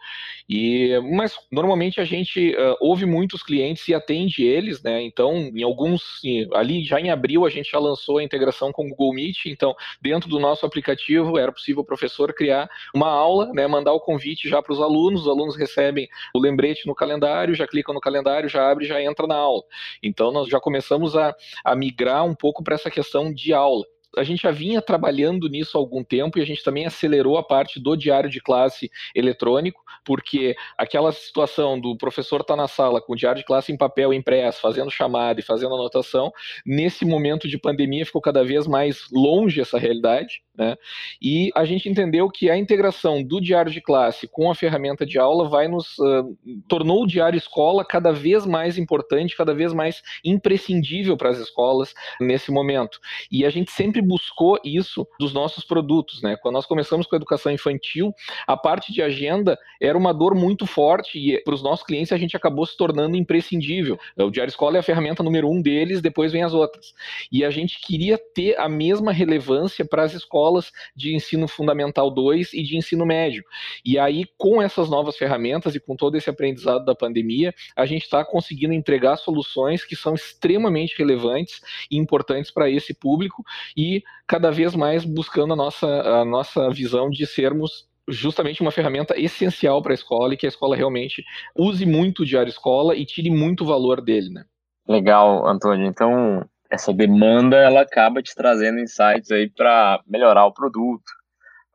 E, 0.49 0.99
mas 1.15 1.35
normalmente 1.51 2.01
a 2.01 2.05
gente 2.05 2.53
uh, 2.55 2.75
ouve 2.81 3.05
muitos 3.05 3.41
clientes 3.41 3.87
e 3.87 3.93
atende 3.93 4.43
eles, 4.43 4.83
né? 4.83 5.01
Então, 5.01 5.35
em 5.35 5.63
alguns, 5.63 6.21
ali 6.53 6.83
já 6.83 6.99
em 6.99 7.09
abril 7.09 7.45
a 7.45 7.49
gente 7.49 7.71
já 7.71 7.79
lançou 7.79 8.17
a 8.17 8.23
integração 8.23 8.71
com 8.71 8.85
o 8.85 8.89
Google 8.89 9.13
Meet. 9.13 9.45
Então, 9.45 9.73
dentro 10.01 10.29
do 10.29 10.39
nosso 10.39 10.65
aplicativo 10.65 11.37
era 11.37 11.51
possível 11.51 11.81
o 11.81 11.85
professor 11.85 12.33
criar 12.33 12.69
uma 12.93 13.09
aula, 13.09 13.51
né? 13.53 13.65
Mandar 13.67 13.93
o 13.93 13.99
convite 13.99 14.49
já 14.49 14.61
para 14.61 14.73
os 14.73 14.81
alunos, 14.81 15.21
os 15.21 15.27
alunos 15.27 15.55
recebem 15.55 16.09
o 16.35 16.39
lembrete 16.53 16.85
no 16.85 16.93
calendário, 16.93 17.55
já 17.55 17.67
clicam 17.67 17.93
no 17.93 17.99
calendário, 17.99 18.47
já 18.47 18.69
abre, 18.69 18.85
já 18.85 19.01
entra 19.01 19.25
na 19.25 19.35
aula. 19.35 19.63
Então, 20.01 20.31
nós 20.31 20.47
já 20.47 20.59
começamos 20.59 21.17
a, 21.17 21.35
a 21.65 21.75
migrar 21.75 22.23
um 22.23 22.35
pouco 22.35 22.63
para 22.63 22.75
essa 22.75 22.91
questão 22.91 23.33
de 23.33 23.51
aula. 23.51 23.83
A 24.17 24.23
gente 24.23 24.43
já 24.43 24.51
vinha 24.51 24.81
trabalhando 24.81 25.47
nisso 25.47 25.77
há 25.77 25.81
algum 25.81 26.03
tempo 26.03 26.37
e 26.37 26.41
a 26.41 26.45
gente 26.45 26.63
também 26.63 26.85
acelerou 26.85 27.37
a 27.37 27.43
parte 27.43 27.79
do 27.79 27.95
diário 27.95 28.29
de 28.29 28.41
classe 28.41 28.89
eletrônico, 29.15 29.81
porque 30.05 30.55
aquela 30.77 31.11
situação 31.11 31.79
do 31.79 31.97
professor 31.97 32.41
estar 32.41 32.55
tá 32.55 32.61
na 32.61 32.67
sala 32.67 33.01
com 33.01 33.13
o 33.13 33.15
diário 33.15 33.39
de 33.39 33.45
classe 33.45 33.71
em 33.71 33.77
papel 33.77 34.13
impresso, 34.13 34.61
fazendo 34.61 34.91
chamada 34.91 35.39
e 35.39 35.43
fazendo 35.43 35.75
anotação, 35.75 36.31
nesse 36.65 37.05
momento 37.05 37.47
de 37.47 37.57
pandemia 37.57 38.05
ficou 38.05 38.21
cada 38.21 38.43
vez 38.43 38.67
mais 38.67 39.07
longe 39.11 39.61
essa 39.61 39.77
realidade, 39.77 40.43
né? 40.55 40.75
E 41.21 41.49
a 41.55 41.65
gente 41.65 41.89
entendeu 41.89 42.29
que 42.29 42.49
a 42.49 42.57
integração 42.57 43.23
do 43.23 43.41
diário 43.41 43.71
de 43.71 43.81
classe 43.81 44.27
com 44.27 44.51
a 44.51 44.55
ferramenta 44.55 45.05
de 45.05 45.17
aula 45.17 45.49
vai 45.49 45.67
nos 45.67 45.97
uh, 45.97 46.37
tornou 46.67 47.03
o 47.03 47.07
diário 47.07 47.37
escola 47.37 47.83
cada 47.83 48.11
vez 48.11 48.45
mais 48.45 48.77
importante, 48.77 49.35
cada 49.35 49.53
vez 49.53 49.73
mais 49.73 50.01
imprescindível 50.23 51.17
para 51.17 51.29
as 51.29 51.39
escolas 51.39 51.93
nesse 52.19 52.51
momento. 52.51 52.99
E 53.31 53.45
a 53.45 53.49
gente 53.49 53.71
sempre 53.71 54.01
buscou 54.03 54.59
isso 54.63 55.07
dos 55.19 55.33
nossos 55.33 55.63
produtos, 55.63 56.21
né? 56.21 56.35
Quando 56.41 56.55
nós 56.55 56.65
começamos 56.65 57.07
com 57.07 57.15
a 57.15 57.17
educação 57.17 57.51
infantil, 57.51 58.13
a 58.47 58.57
parte 58.57 58.91
de 58.91 59.01
agenda 59.01 59.57
era 59.81 59.97
uma 59.97 60.13
dor 60.13 60.35
muito 60.35 60.65
forte 60.65 61.17
e 61.17 61.41
para 61.43 61.53
os 61.53 61.63
nossos 61.63 61.85
clientes 61.85 62.11
a 62.11 62.17
gente 62.17 62.35
acabou 62.35 62.65
se 62.65 62.75
tornando 62.77 63.15
imprescindível. 63.15 63.97
O 64.17 64.29
diário 64.29 64.49
escola 64.49 64.77
é 64.77 64.79
a 64.79 64.83
ferramenta 64.83 65.23
número 65.23 65.49
um 65.49 65.61
deles, 65.61 66.01
depois 66.01 66.31
vem 66.31 66.43
as 66.43 66.53
outras. 66.53 66.93
E 67.31 67.43
a 67.43 67.49
gente 67.49 67.79
queria 67.81 68.17
ter 68.17 68.57
a 68.59 68.69
mesma 68.69 69.11
relevância 69.11 69.85
para 69.85 70.03
as 70.03 70.13
escolas 70.13 70.71
de 70.95 71.15
ensino 71.15 71.47
fundamental 71.47 72.09
2 72.09 72.53
e 72.53 72.63
de 72.63 72.77
ensino 72.77 73.05
médio. 73.05 73.43
E 73.85 73.99
aí, 73.99 74.25
com 74.37 74.61
essas 74.61 74.89
novas 74.89 75.17
ferramentas 75.17 75.75
e 75.75 75.79
com 75.79 75.95
todo 75.95 76.15
esse 76.17 76.29
aprendizado 76.29 76.85
da 76.85 76.95
pandemia, 76.95 77.53
a 77.75 77.85
gente 77.85 78.03
está 78.03 78.23
conseguindo 78.23 78.73
entregar 78.73 79.17
soluções 79.17 79.83
que 79.85 79.95
são 79.95 80.13
extremamente 80.13 80.97
relevantes 80.97 81.61
e 81.89 81.97
importantes 81.97 82.51
para 82.51 82.69
esse 82.69 82.93
público 82.93 83.43
e 83.75 83.92
cada 84.27 84.49
vez 84.49 84.75
mais 84.75 85.03
buscando 85.03 85.53
a 85.53 85.55
nossa, 85.55 85.87
a 85.87 86.25
nossa 86.25 86.69
visão 86.69 87.09
de 87.09 87.27
sermos 87.27 87.87
justamente 88.07 88.61
uma 88.61 88.71
ferramenta 88.71 89.19
essencial 89.19 89.81
para 89.81 89.93
a 89.93 89.95
escola 89.95 90.33
e 90.33 90.37
que 90.37 90.45
a 90.45 90.49
escola 90.49 90.75
realmente 90.75 91.23
use 91.55 91.85
muito 91.85 92.23
o 92.23 92.25
diário 92.25 92.49
escola 92.49 92.95
e 92.95 93.05
tire 93.05 93.29
muito 93.29 93.65
valor 93.65 94.01
dele, 94.01 94.29
né? 94.29 94.43
Legal, 94.87 95.47
Antônio. 95.47 95.87
Então, 95.87 96.45
essa 96.69 96.93
demanda 96.93 97.55
ela 97.57 97.81
acaba 97.81 98.21
te 98.21 98.35
trazendo 98.35 98.79
insights 98.79 99.31
aí 99.31 99.49
para 99.49 100.01
melhorar 100.07 100.45
o 100.45 100.53
produto, 100.53 101.03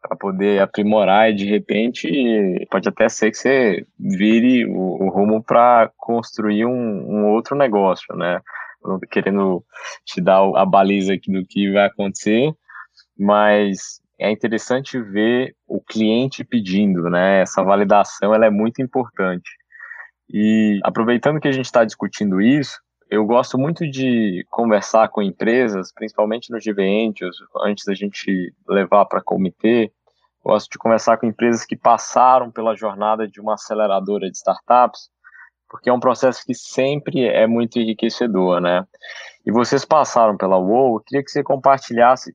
para 0.02 0.16
poder 0.16 0.60
aprimorar 0.60 1.30
e 1.30 1.34
de 1.34 1.44
repente 1.44 2.66
pode 2.70 2.88
até 2.88 3.08
ser 3.08 3.30
que 3.30 3.37
você 3.38 3.87
vire 3.98 4.66
o, 4.66 5.04
o 5.04 5.08
rumo 5.08 5.42
para 5.42 5.90
construir 5.96 6.66
um, 6.66 6.70
um, 6.70 7.26
outro 7.32 7.56
negócio, 7.56 8.14
né? 8.16 8.40
Querendo 9.11 9.64
te 10.04 10.21
dar 10.21 10.40
a 10.57 10.64
baliza 10.64 11.14
aqui 11.14 11.33
do 11.33 11.45
que 11.45 11.73
vai 11.73 11.87
acontecer, 11.87 12.52
mas 13.18 14.00
é 14.18 14.30
interessante 14.30 15.00
ver 15.00 15.54
o 15.66 15.80
cliente 15.80 16.45
pedindo, 16.45 17.09
né? 17.11 17.40
Essa 17.40 17.62
validação 17.62 18.35
ela 18.35 18.47
é 18.47 18.50
muito 18.50 18.83
importante. 18.83 19.50
E 20.30 20.78
aproveitando 20.85 21.40
que 21.40 21.49
a 21.49 21.52
gente 21.52 21.64
está 21.64 21.85
discutindo 21.85 22.40
isso, 22.40 22.78
eu 23.11 23.25
gosto 23.25 23.57
muito 23.57 23.88
de 23.90 24.45
conversar 24.50 25.09
com 25.09 25.23
empresas, 25.23 25.92
principalmente 25.92 26.50
nos 26.50 26.62
Giveentios, 26.62 27.37
antes 27.62 27.85
da 27.87 27.95
gente 27.95 28.52
levar 28.68 29.07
para 29.07 29.23
comitê. 29.23 29.90
Gosto 30.45 30.71
de 30.71 30.78
conversar 30.78 31.16
com 31.16 31.26
empresas 31.26 31.64
que 31.64 31.76
passaram 31.76 32.50
pela 32.50 32.76
jornada 32.76 33.26
de 33.26 33.40
uma 33.40 33.54
aceleradora 33.54 34.30
de 34.30 34.37
startups, 34.37 35.11
porque 35.68 35.90
é 35.90 35.92
um 35.92 36.00
processo 36.00 36.44
que 36.44 36.54
sempre 36.54 37.25
é 37.26 37.46
muito 37.46 37.78
enriquecedor, 37.78 38.60
né? 38.60 38.84
E 39.44 39.52
vocês 39.52 39.84
passaram 39.84 40.37
pela 40.37 40.58
UOL, 40.58 40.96
eu 40.96 41.00
queria 41.00 41.25
que 41.25 41.30
você 41.30 41.42
compartilhasse 41.42 42.34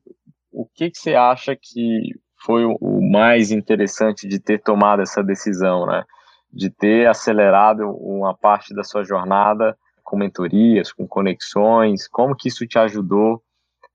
o 0.52 0.66
que, 0.66 0.90
que 0.90 0.98
você 0.98 1.14
acha 1.14 1.56
que 1.56 2.14
foi 2.44 2.64
o 2.64 3.00
mais 3.00 3.50
interessante 3.50 4.28
de 4.28 4.38
ter 4.38 4.60
tomado 4.62 5.02
essa 5.02 5.22
decisão, 5.22 5.86
né? 5.86 6.04
De 6.52 6.70
ter 6.70 7.08
acelerado 7.08 7.90
uma 7.96 8.36
parte 8.36 8.74
da 8.74 8.84
sua 8.84 9.02
jornada 9.02 9.76
com 10.04 10.16
mentorias, 10.16 10.92
com 10.92 11.06
conexões? 11.08 12.06
Como 12.06 12.36
que 12.36 12.48
isso 12.48 12.66
te 12.66 12.78
ajudou 12.78 13.42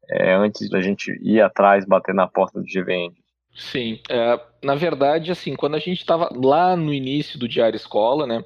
é, 0.09 0.33
antes 0.33 0.69
da 0.69 0.81
gente 0.81 1.11
ir 1.21 1.39
atrás, 1.41 1.85
bater 1.85 2.13
na 2.13 2.27
porta 2.27 2.59
do 2.59 2.65
GVN? 2.65 3.13
Sim, 3.53 3.99
é, 4.09 4.39
na 4.61 4.75
verdade, 4.75 5.31
assim, 5.31 5.55
quando 5.55 5.75
a 5.75 5.79
gente 5.79 5.99
estava 5.99 6.29
lá 6.35 6.75
no 6.75 6.93
início 6.93 7.39
do 7.39 7.47
Diário 7.47 7.77
Escola, 7.77 8.27
né, 8.27 8.43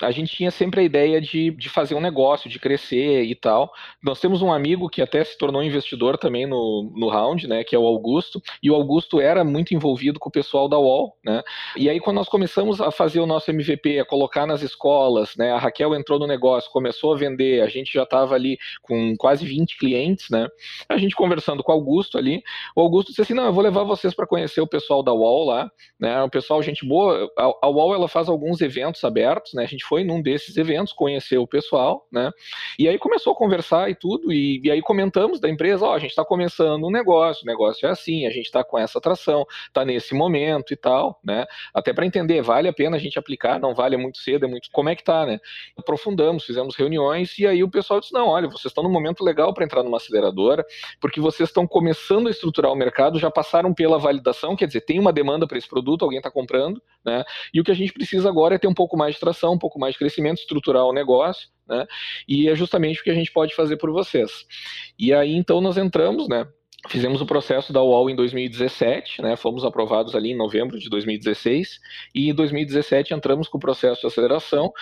a 0.00 0.10
gente 0.10 0.34
tinha 0.34 0.50
sempre 0.50 0.80
a 0.80 0.82
ideia 0.82 1.20
de, 1.20 1.50
de 1.52 1.68
fazer 1.68 1.94
um 1.94 2.00
negócio, 2.00 2.50
de 2.50 2.58
crescer 2.58 3.22
e 3.24 3.34
tal. 3.34 3.72
Nós 4.02 4.20
temos 4.20 4.42
um 4.42 4.52
amigo 4.52 4.88
que 4.88 5.00
até 5.00 5.22
se 5.22 5.38
tornou 5.38 5.62
investidor 5.62 6.18
também 6.18 6.46
no, 6.46 6.92
no 6.96 7.08
Round, 7.08 7.46
né, 7.46 7.62
que 7.62 7.76
é 7.76 7.78
o 7.78 7.86
Augusto, 7.86 8.42
e 8.62 8.70
o 8.70 8.74
Augusto 8.74 9.20
era 9.20 9.44
muito 9.44 9.74
envolvido 9.74 10.18
com 10.18 10.28
o 10.28 10.32
pessoal 10.32 10.68
da 10.68 10.78
UOL, 10.78 11.16
né, 11.24 11.42
e 11.76 11.88
aí 11.88 12.00
quando 12.00 12.16
nós 12.16 12.28
começamos 12.28 12.80
a 12.80 12.90
fazer 12.90 13.20
o 13.20 13.26
nosso 13.26 13.50
MVP, 13.50 14.00
a 14.00 14.04
colocar 14.04 14.46
nas 14.46 14.62
escolas, 14.62 15.36
né, 15.36 15.52
a 15.52 15.58
Raquel 15.58 15.94
entrou 15.94 16.18
no 16.18 16.26
negócio, 16.26 16.70
começou 16.70 17.14
a 17.14 17.16
vender, 17.16 17.62
a 17.62 17.68
gente 17.68 17.92
já 17.92 18.02
estava 18.02 18.34
ali 18.34 18.58
com 18.82 19.14
quase 19.16 19.46
20 19.46 19.78
clientes, 19.78 20.28
né, 20.28 20.48
a 20.88 20.98
gente 20.98 21.14
conversando 21.14 21.62
com 21.62 21.70
o 21.70 21.74
Augusto 21.74 22.18
ali, 22.18 22.42
o 22.74 22.80
Augusto 22.80 23.08
disse 23.08 23.22
assim, 23.22 23.34
não, 23.34 23.44
eu 23.44 23.52
vou 23.52 23.62
levar 23.62 23.84
vocês 23.84 24.12
para 24.14 24.26
conhecer 24.26 24.60
o 24.60 24.66
pessoal 24.66 25.02
da 25.02 25.12
UOL 25.12 25.51
né? 25.98 26.22
O 26.22 26.28
pessoal, 26.28 26.62
gente 26.62 26.86
boa. 26.86 27.30
A, 27.36 27.68
UOL 27.68 27.94
ela 27.94 28.08
faz 28.08 28.28
alguns 28.28 28.60
eventos 28.60 29.02
abertos, 29.04 29.54
né? 29.54 29.62
A 29.62 29.66
gente 29.66 29.84
foi 29.84 30.04
num 30.04 30.20
desses 30.20 30.56
eventos, 30.56 30.92
conheceu 30.92 31.42
o 31.42 31.46
pessoal, 31.46 32.06
né? 32.12 32.30
E 32.78 32.88
aí 32.88 32.98
começou 32.98 33.32
a 33.32 33.36
conversar 33.36 33.90
e 33.90 33.94
tudo, 33.94 34.32
e, 34.32 34.60
e 34.64 34.70
aí 34.70 34.82
comentamos 34.82 35.40
da 35.40 35.48
empresa, 35.48 35.86
ó, 35.86 35.94
a 35.94 35.98
gente 35.98 36.10
está 36.10 36.24
começando 36.24 36.84
um 36.84 36.90
negócio, 36.90 37.44
o 37.44 37.46
negócio 37.46 37.86
é 37.86 37.90
assim, 37.90 38.26
a 38.26 38.30
gente 38.30 38.46
está 38.46 38.64
com 38.64 38.78
essa 38.78 38.98
atração, 38.98 39.46
está 39.66 39.84
nesse 39.84 40.14
momento 40.14 40.72
e 40.72 40.76
tal, 40.76 41.20
né? 41.24 41.46
Até 41.74 41.92
para 41.92 42.06
entender, 42.06 42.42
vale 42.42 42.68
a 42.68 42.72
pena 42.72 42.96
a 42.96 43.00
gente 43.00 43.18
aplicar, 43.18 43.60
não 43.60 43.74
vale 43.74 43.94
é 43.94 43.98
muito 43.98 44.18
cedo, 44.18 44.44
é 44.44 44.48
muito. 44.48 44.68
Como 44.72 44.88
é 44.88 44.94
que 44.94 45.04
tá, 45.04 45.26
né? 45.26 45.38
Aprofundamos, 45.76 46.44
fizemos 46.44 46.76
reuniões, 46.76 47.38
e 47.38 47.46
aí 47.46 47.62
o 47.62 47.70
pessoal 47.70 48.00
disse: 48.00 48.12
não, 48.12 48.28
olha, 48.28 48.48
vocês 48.48 48.66
estão 48.66 48.82
num 48.84 48.90
momento 48.90 49.24
legal 49.24 49.52
para 49.52 49.64
entrar 49.64 49.82
numa 49.82 49.96
aceleradora, 49.96 50.64
porque 51.00 51.20
vocês 51.20 51.48
estão 51.48 51.66
começando 51.66 52.26
a 52.26 52.30
estruturar 52.30 52.72
o 52.72 52.76
mercado, 52.76 53.18
já 53.18 53.30
passaram 53.30 53.72
pela 53.74 53.98
validação, 53.98 54.56
quer 54.56 54.66
dizer, 54.66 54.82
tem 54.82 54.98
uma 54.98 55.12
demanda 55.12 55.41
para 55.46 55.58
esse 55.58 55.68
produto, 55.68 56.02
alguém 56.02 56.18
está 56.18 56.30
comprando, 56.30 56.82
né? 57.04 57.24
E 57.52 57.60
o 57.60 57.64
que 57.64 57.70
a 57.70 57.74
gente 57.74 57.92
precisa 57.92 58.28
agora 58.28 58.54
é 58.54 58.58
ter 58.58 58.68
um 58.68 58.74
pouco 58.74 58.96
mais 58.96 59.14
de 59.14 59.20
tração, 59.20 59.54
um 59.54 59.58
pouco 59.58 59.78
mais 59.78 59.94
de 59.94 59.98
crescimento, 59.98 60.38
estruturar 60.38 60.84
o 60.84 60.92
negócio, 60.92 61.48
né? 61.68 61.86
E 62.28 62.48
é 62.48 62.54
justamente 62.54 63.00
o 63.00 63.04
que 63.04 63.10
a 63.10 63.14
gente 63.14 63.32
pode 63.32 63.54
fazer 63.54 63.76
por 63.76 63.90
vocês. 63.90 64.46
E 64.98 65.12
aí 65.12 65.34
então 65.34 65.60
nós 65.60 65.76
entramos, 65.76 66.28
né? 66.28 66.46
Fizemos 66.88 67.20
o 67.20 67.26
processo 67.26 67.72
da 67.72 67.80
UOL 67.80 68.10
em 68.10 68.16
2017, 68.16 69.22
né, 69.22 69.36
fomos 69.36 69.64
aprovados 69.64 70.16
ali 70.16 70.32
em 70.32 70.36
novembro 70.36 70.80
de 70.80 70.90
2016, 70.90 71.78
e 72.12 72.28
em 72.28 72.34
2017 72.34 73.14
entramos 73.14 73.46
com 73.46 73.56
o 73.56 73.60
processo 73.60 74.00
de 74.00 74.06
aceleração, 74.08 74.72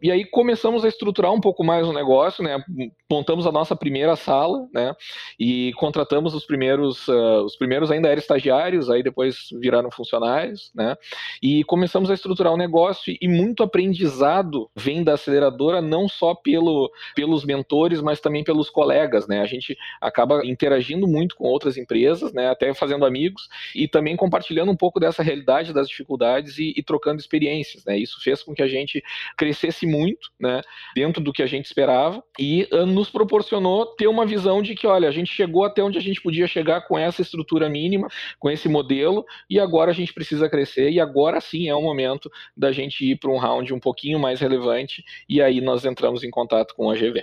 e 0.00 0.12
aí 0.12 0.24
começamos 0.24 0.84
a 0.84 0.88
estruturar 0.88 1.32
um 1.32 1.40
pouco 1.40 1.64
mais 1.64 1.84
o 1.88 1.92
negócio, 1.92 2.44
né, 2.44 2.62
montamos 3.10 3.46
a 3.46 3.52
nossa 3.52 3.74
primeira 3.74 4.16
sala, 4.16 4.66
né, 4.72 4.94
e 5.38 5.72
contratamos 5.74 6.34
os 6.34 6.44
primeiros, 6.44 7.06
uh, 7.08 7.44
os 7.44 7.56
primeiros 7.56 7.90
ainda 7.90 8.08
eram 8.08 8.18
estagiários, 8.18 8.90
aí 8.90 9.02
depois 9.02 9.48
viraram 9.60 9.90
funcionários, 9.90 10.70
né, 10.74 10.96
e 11.42 11.64
começamos 11.64 12.10
a 12.10 12.14
estruturar 12.14 12.52
o 12.52 12.56
negócio, 12.56 13.16
e 13.20 13.28
muito 13.28 13.62
aprendizado 13.62 14.70
vem 14.76 15.02
da 15.02 15.14
aceleradora, 15.14 15.80
não 15.80 16.08
só 16.08 16.34
pelo, 16.34 16.90
pelos 17.14 17.44
mentores, 17.44 18.00
mas 18.00 18.20
também 18.20 18.44
pelos 18.44 18.70
colegas, 18.70 19.26
né, 19.26 19.40
a 19.40 19.46
gente 19.46 19.76
acaba 20.00 20.44
interagindo 20.44 21.06
muito 21.06 21.36
com 21.36 21.44
outras 21.44 21.76
empresas, 21.76 22.32
né, 22.32 22.48
até 22.48 22.72
fazendo 22.74 23.06
amigos 23.06 23.48
e 23.74 23.88
também 23.88 24.16
compartilhando 24.16 24.70
um 24.70 24.76
pouco 24.76 25.00
dessa 25.00 25.22
realidade 25.22 25.72
das 25.72 25.88
dificuldades 25.88 26.58
e, 26.58 26.74
e 26.76 26.82
trocando 26.82 27.20
experiências, 27.20 27.84
né? 27.84 27.98
Isso 27.98 28.20
fez 28.22 28.42
com 28.42 28.54
que 28.54 28.62
a 28.62 28.68
gente 28.68 29.02
crescesse 29.36 29.86
muito, 29.86 30.30
né, 30.38 30.60
dentro 30.94 31.22
do 31.22 31.32
que 31.32 31.42
a 31.42 31.46
gente 31.46 31.66
esperava 31.66 32.22
e 32.38 32.68
uh, 32.72 32.86
nos 32.98 33.08
proporcionou 33.08 33.86
ter 33.86 34.08
uma 34.08 34.26
visão 34.26 34.60
de 34.60 34.74
que, 34.74 34.84
olha, 34.84 35.08
a 35.08 35.12
gente 35.12 35.32
chegou 35.32 35.64
até 35.64 35.80
onde 35.82 35.96
a 35.96 36.00
gente 36.00 36.20
podia 36.20 36.48
chegar 36.48 36.80
com 36.80 36.98
essa 36.98 37.22
estrutura 37.22 37.68
mínima, 37.68 38.08
com 38.40 38.50
esse 38.50 38.68
modelo 38.68 39.24
e 39.48 39.60
agora 39.60 39.92
a 39.92 39.94
gente 39.94 40.12
precisa 40.12 40.48
crescer 40.48 40.90
e 40.90 40.98
agora 40.98 41.40
sim 41.40 41.68
é 41.68 41.74
o 41.74 41.80
momento 41.80 42.28
da 42.56 42.72
gente 42.72 43.08
ir 43.08 43.16
para 43.16 43.30
um 43.30 43.38
round 43.38 43.72
um 43.72 43.78
pouquinho 43.78 44.18
mais 44.18 44.40
relevante 44.40 45.04
e 45.28 45.40
aí 45.40 45.60
nós 45.60 45.84
entramos 45.84 46.24
em 46.24 46.30
contato 46.30 46.74
com 46.74 46.90
a 46.90 46.94
GV. 46.94 47.22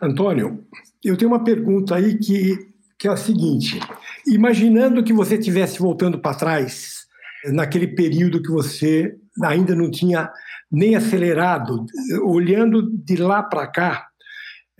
Antônio, 0.00 0.64
eu 1.04 1.16
tenho 1.16 1.32
uma 1.32 1.42
pergunta 1.42 1.96
aí 1.96 2.16
que 2.16 2.70
que 2.96 3.08
é 3.08 3.10
a 3.10 3.16
seguinte: 3.16 3.80
imaginando 4.24 5.02
que 5.02 5.12
você 5.12 5.34
estivesse 5.34 5.80
voltando 5.80 6.20
para 6.20 6.36
trás, 6.36 7.04
naquele 7.46 7.88
período 7.88 8.40
que 8.40 8.50
você 8.50 9.12
ainda 9.42 9.74
não 9.74 9.90
tinha 9.90 10.30
nem 10.70 10.94
acelerado, 10.94 11.84
olhando 12.22 12.88
de 13.04 13.16
lá 13.16 13.42
para 13.42 13.66
cá, 13.66 14.06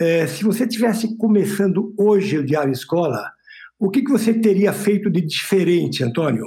é, 0.02 0.26
se 0.26 0.42
você 0.42 0.66
tivesse 0.66 1.16
começando 1.16 1.94
hoje 1.96 2.38
o 2.38 2.44
Diário 2.44 2.72
Escola, 2.72 3.30
o 3.78 3.88
que, 3.88 4.02
que 4.02 4.10
você 4.10 4.34
teria 4.34 4.72
feito 4.72 5.10
de 5.10 5.20
diferente, 5.20 6.02
Antônio? 6.02 6.44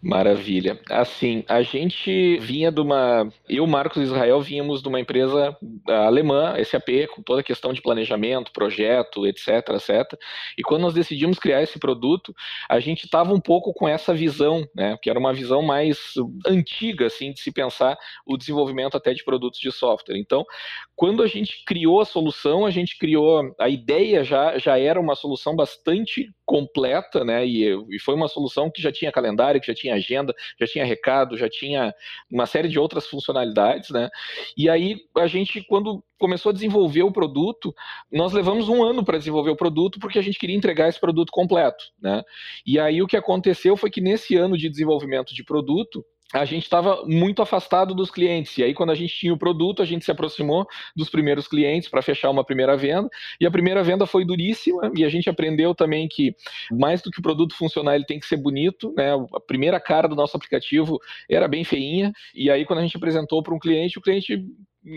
Maravilha. 0.00 0.80
Assim, 0.88 1.44
a 1.48 1.60
gente 1.60 2.38
vinha 2.38 2.70
de 2.70 2.80
uma. 2.80 3.28
Eu, 3.48 3.66
Marcos 3.66 4.00
Israel, 4.00 4.40
vínhamos 4.40 4.80
de 4.80 4.88
uma 4.88 5.00
empresa 5.00 5.56
alemã, 5.88 6.54
SAP, 6.64 7.08
com 7.12 7.20
toda 7.20 7.40
a 7.40 7.44
questão 7.44 7.72
de 7.72 7.82
planejamento, 7.82 8.52
projeto, 8.52 9.26
etc, 9.26 9.48
etc. 9.70 10.16
E 10.56 10.62
quando 10.62 10.82
nós 10.82 10.94
decidimos 10.94 11.40
criar 11.40 11.62
esse 11.62 11.80
produto, 11.80 12.32
a 12.68 12.78
gente 12.78 13.06
estava 13.06 13.34
um 13.34 13.40
pouco 13.40 13.74
com 13.74 13.88
essa 13.88 14.14
visão, 14.14 14.64
né? 14.72 14.96
Que 15.02 15.10
era 15.10 15.18
uma 15.18 15.34
visão 15.34 15.62
mais 15.62 16.12
antiga, 16.46 17.06
assim, 17.06 17.32
de 17.32 17.40
se 17.40 17.50
pensar 17.50 17.98
o 18.24 18.36
desenvolvimento 18.36 18.96
até 18.96 19.12
de 19.12 19.24
produtos 19.24 19.58
de 19.58 19.72
software. 19.72 20.16
Então, 20.16 20.46
quando 20.94 21.24
a 21.24 21.26
gente 21.26 21.64
criou 21.66 22.00
a 22.00 22.04
solução, 22.04 22.64
a 22.64 22.70
gente 22.70 22.96
criou. 22.96 23.52
A 23.58 23.68
ideia 23.68 24.22
já, 24.22 24.58
já 24.58 24.78
era 24.78 25.00
uma 25.00 25.16
solução 25.16 25.56
bastante 25.56 26.30
completa, 26.46 27.24
né? 27.24 27.44
E, 27.44 27.66
e 27.90 27.98
foi 28.00 28.14
uma 28.14 28.28
solução 28.28 28.70
que 28.70 28.80
já 28.80 28.92
tinha 28.92 29.12
calendário, 29.12 29.60
que 29.60 29.66
já 29.66 29.74
tinha 29.74 29.87
tinha 29.88 29.94
agenda, 29.94 30.34
já 30.60 30.66
tinha 30.66 30.84
recado, 30.84 31.36
já 31.36 31.48
tinha 31.48 31.94
uma 32.30 32.46
série 32.46 32.68
de 32.68 32.78
outras 32.78 33.06
funcionalidades, 33.06 33.90
né? 33.90 34.08
E 34.56 34.68
aí 34.68 34.96
a 35.16 35.26
gente, 35.26 35.62
quando 35.62 36.02
começou 36.18 36.50
a 36.50 36.52
desenvolver 36.52 37.02
o 37.02 37.12
produto, 37.12 37.74
nós 38.12 38.32
levamos 38.32 38.68
um 38.68 38.82
ano 38.82 39.04
para 39.04 39.18
desenvolver 39.18 39.50
o 39.50 39.56
produto 39.56 39.98
porque 39.98 40.18
a 40.18 40.22
gente 40.22 40.38
queria 40.38 40.56
entregar 40.56 40.88
esse 40.88 41.00
produto 41.00 41.30
completo, 41.30 41.84
né? 42.00 42.22
E 42.66 42.78
aí 42.78 43.02
o 43.02 43.06
que 43.06 43.16
aconteceu 43.16 43.76
foi 43.76 43.90
que 43.90 44.00
nesse 44.00 44.36
ano 44.36 44.56
de 44.56 44.68
desenvolvimento 44.68 45.34
de 45.34 45.44
produto, 45.44 46.04
a 46.32 46.44
gente 46.44 46.64
estava 46.64 47.04
muito 47.06 47.40
afastado 47.40 47.94
dos 47.94 48.10
clientes. 48.10 48.56
E 48.58 48.62
aí, 48.62 48.74
quando 48.74 48.90
a 48.90 48.94
gente 48.94 49.14
tinha 49.14 49.32
o 49.32 49.38
produto, 49.38 49.80
a 49.80 49.84
gente 49.84 50.04
se 50.04 50.10
aproximou 50.10 50.66
dos 50.94 51.08
primeiros 51.08 51.48
clientes 51.48 51.88
para 51.88 52.02
fechar 52.02 52.28
uma 52.28 52.44
primeira 52.44 52.76
venda. 52.76 53.08
E 53.40 53.46
a 53.46 53.50
primeira 53.50 53.82
venda 53.82 54.06
foi 54.06 54.24
duríssima. 54.24 54.90
E 54.94 55.04
a 55.04 55.08
gente 55.08 55.30
aprendeu 55.30 55.74
também 55.74 56.06
que, 56.06 56.34
mais 56.70 57.00
do 57.00 57.10
que 57.10 57.18
o 57.18 57.22
produto 57.22 57.56
funcionar, 57.56 57.94
ele 57.94 58.04
tem 58.04 58.20
que 58.20 58.26
ser 58.26 58.36
bonito. 58.36 58.92
Né? 58.94 59.10
A 59.34 59.40
primeira 59.40 59.80
cara 59.80 60.06
do 60.06 60.14
nosso 60.14 60.36
aplicativo 60.36 60.98
era 61.30 61.48
bem 61.48 61.64
feinha. 61.64 62.12
E 62.34 62.50
aí, 62.50 62.66
quando 62.66 62.80
a 62.80 62.82
gente 62.82 62.96
apresentou 62.96 63.42
para 63.42 63.54
um 63.54 63.58
cliente, 63.58 63.98
o 63.98 64.02
cliente 64.02 64.44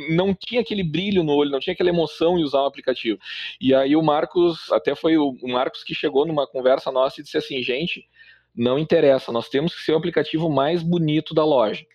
não 0.10 0.34
tinha 0.34 0.62
aquele 0.62 0.84
brilho 0.84 1.24
no 1.24 1.34
olho, 1.34 1.52
não 1.52 1.60
tinha 1.60 1.74
aquela 1.74 1.89
emoção 1.89 2.38
em 2.38 2.44
usar 2.44 2.62
o 2.62 2.65
aplicativo. 2.65 3.20
E 3.60 3.74
aí 3.74 3.96
o 3.96 4.02
Marcos, 4.02 4.72
até 4.72 4.96
foi 4.96 5.17
o 5.17 5.36
Marcos 5.44 5.84
que 5.84 5.94
chegou 5.94 6.26
numa 6.26 6.48
conversa 6.48 6.91
nossa 6.91 7.20
e 7.20 7.24
disse 7.24 7.38
assim, 7.38 7.62
gente, 7.62 8.06
não 8.56 8.78
interessa, 8.78 9.32
nós 9.32 9.50
temos 9.50 9.76
que 9.76 9.82
ser 9.82 9.94
o 9.94 9.98
aplicativo 9.98 10.50
mais 10.50 10.84
bonito 10.84 11.34
da 11.34 11.46
loja. 11.46 11.86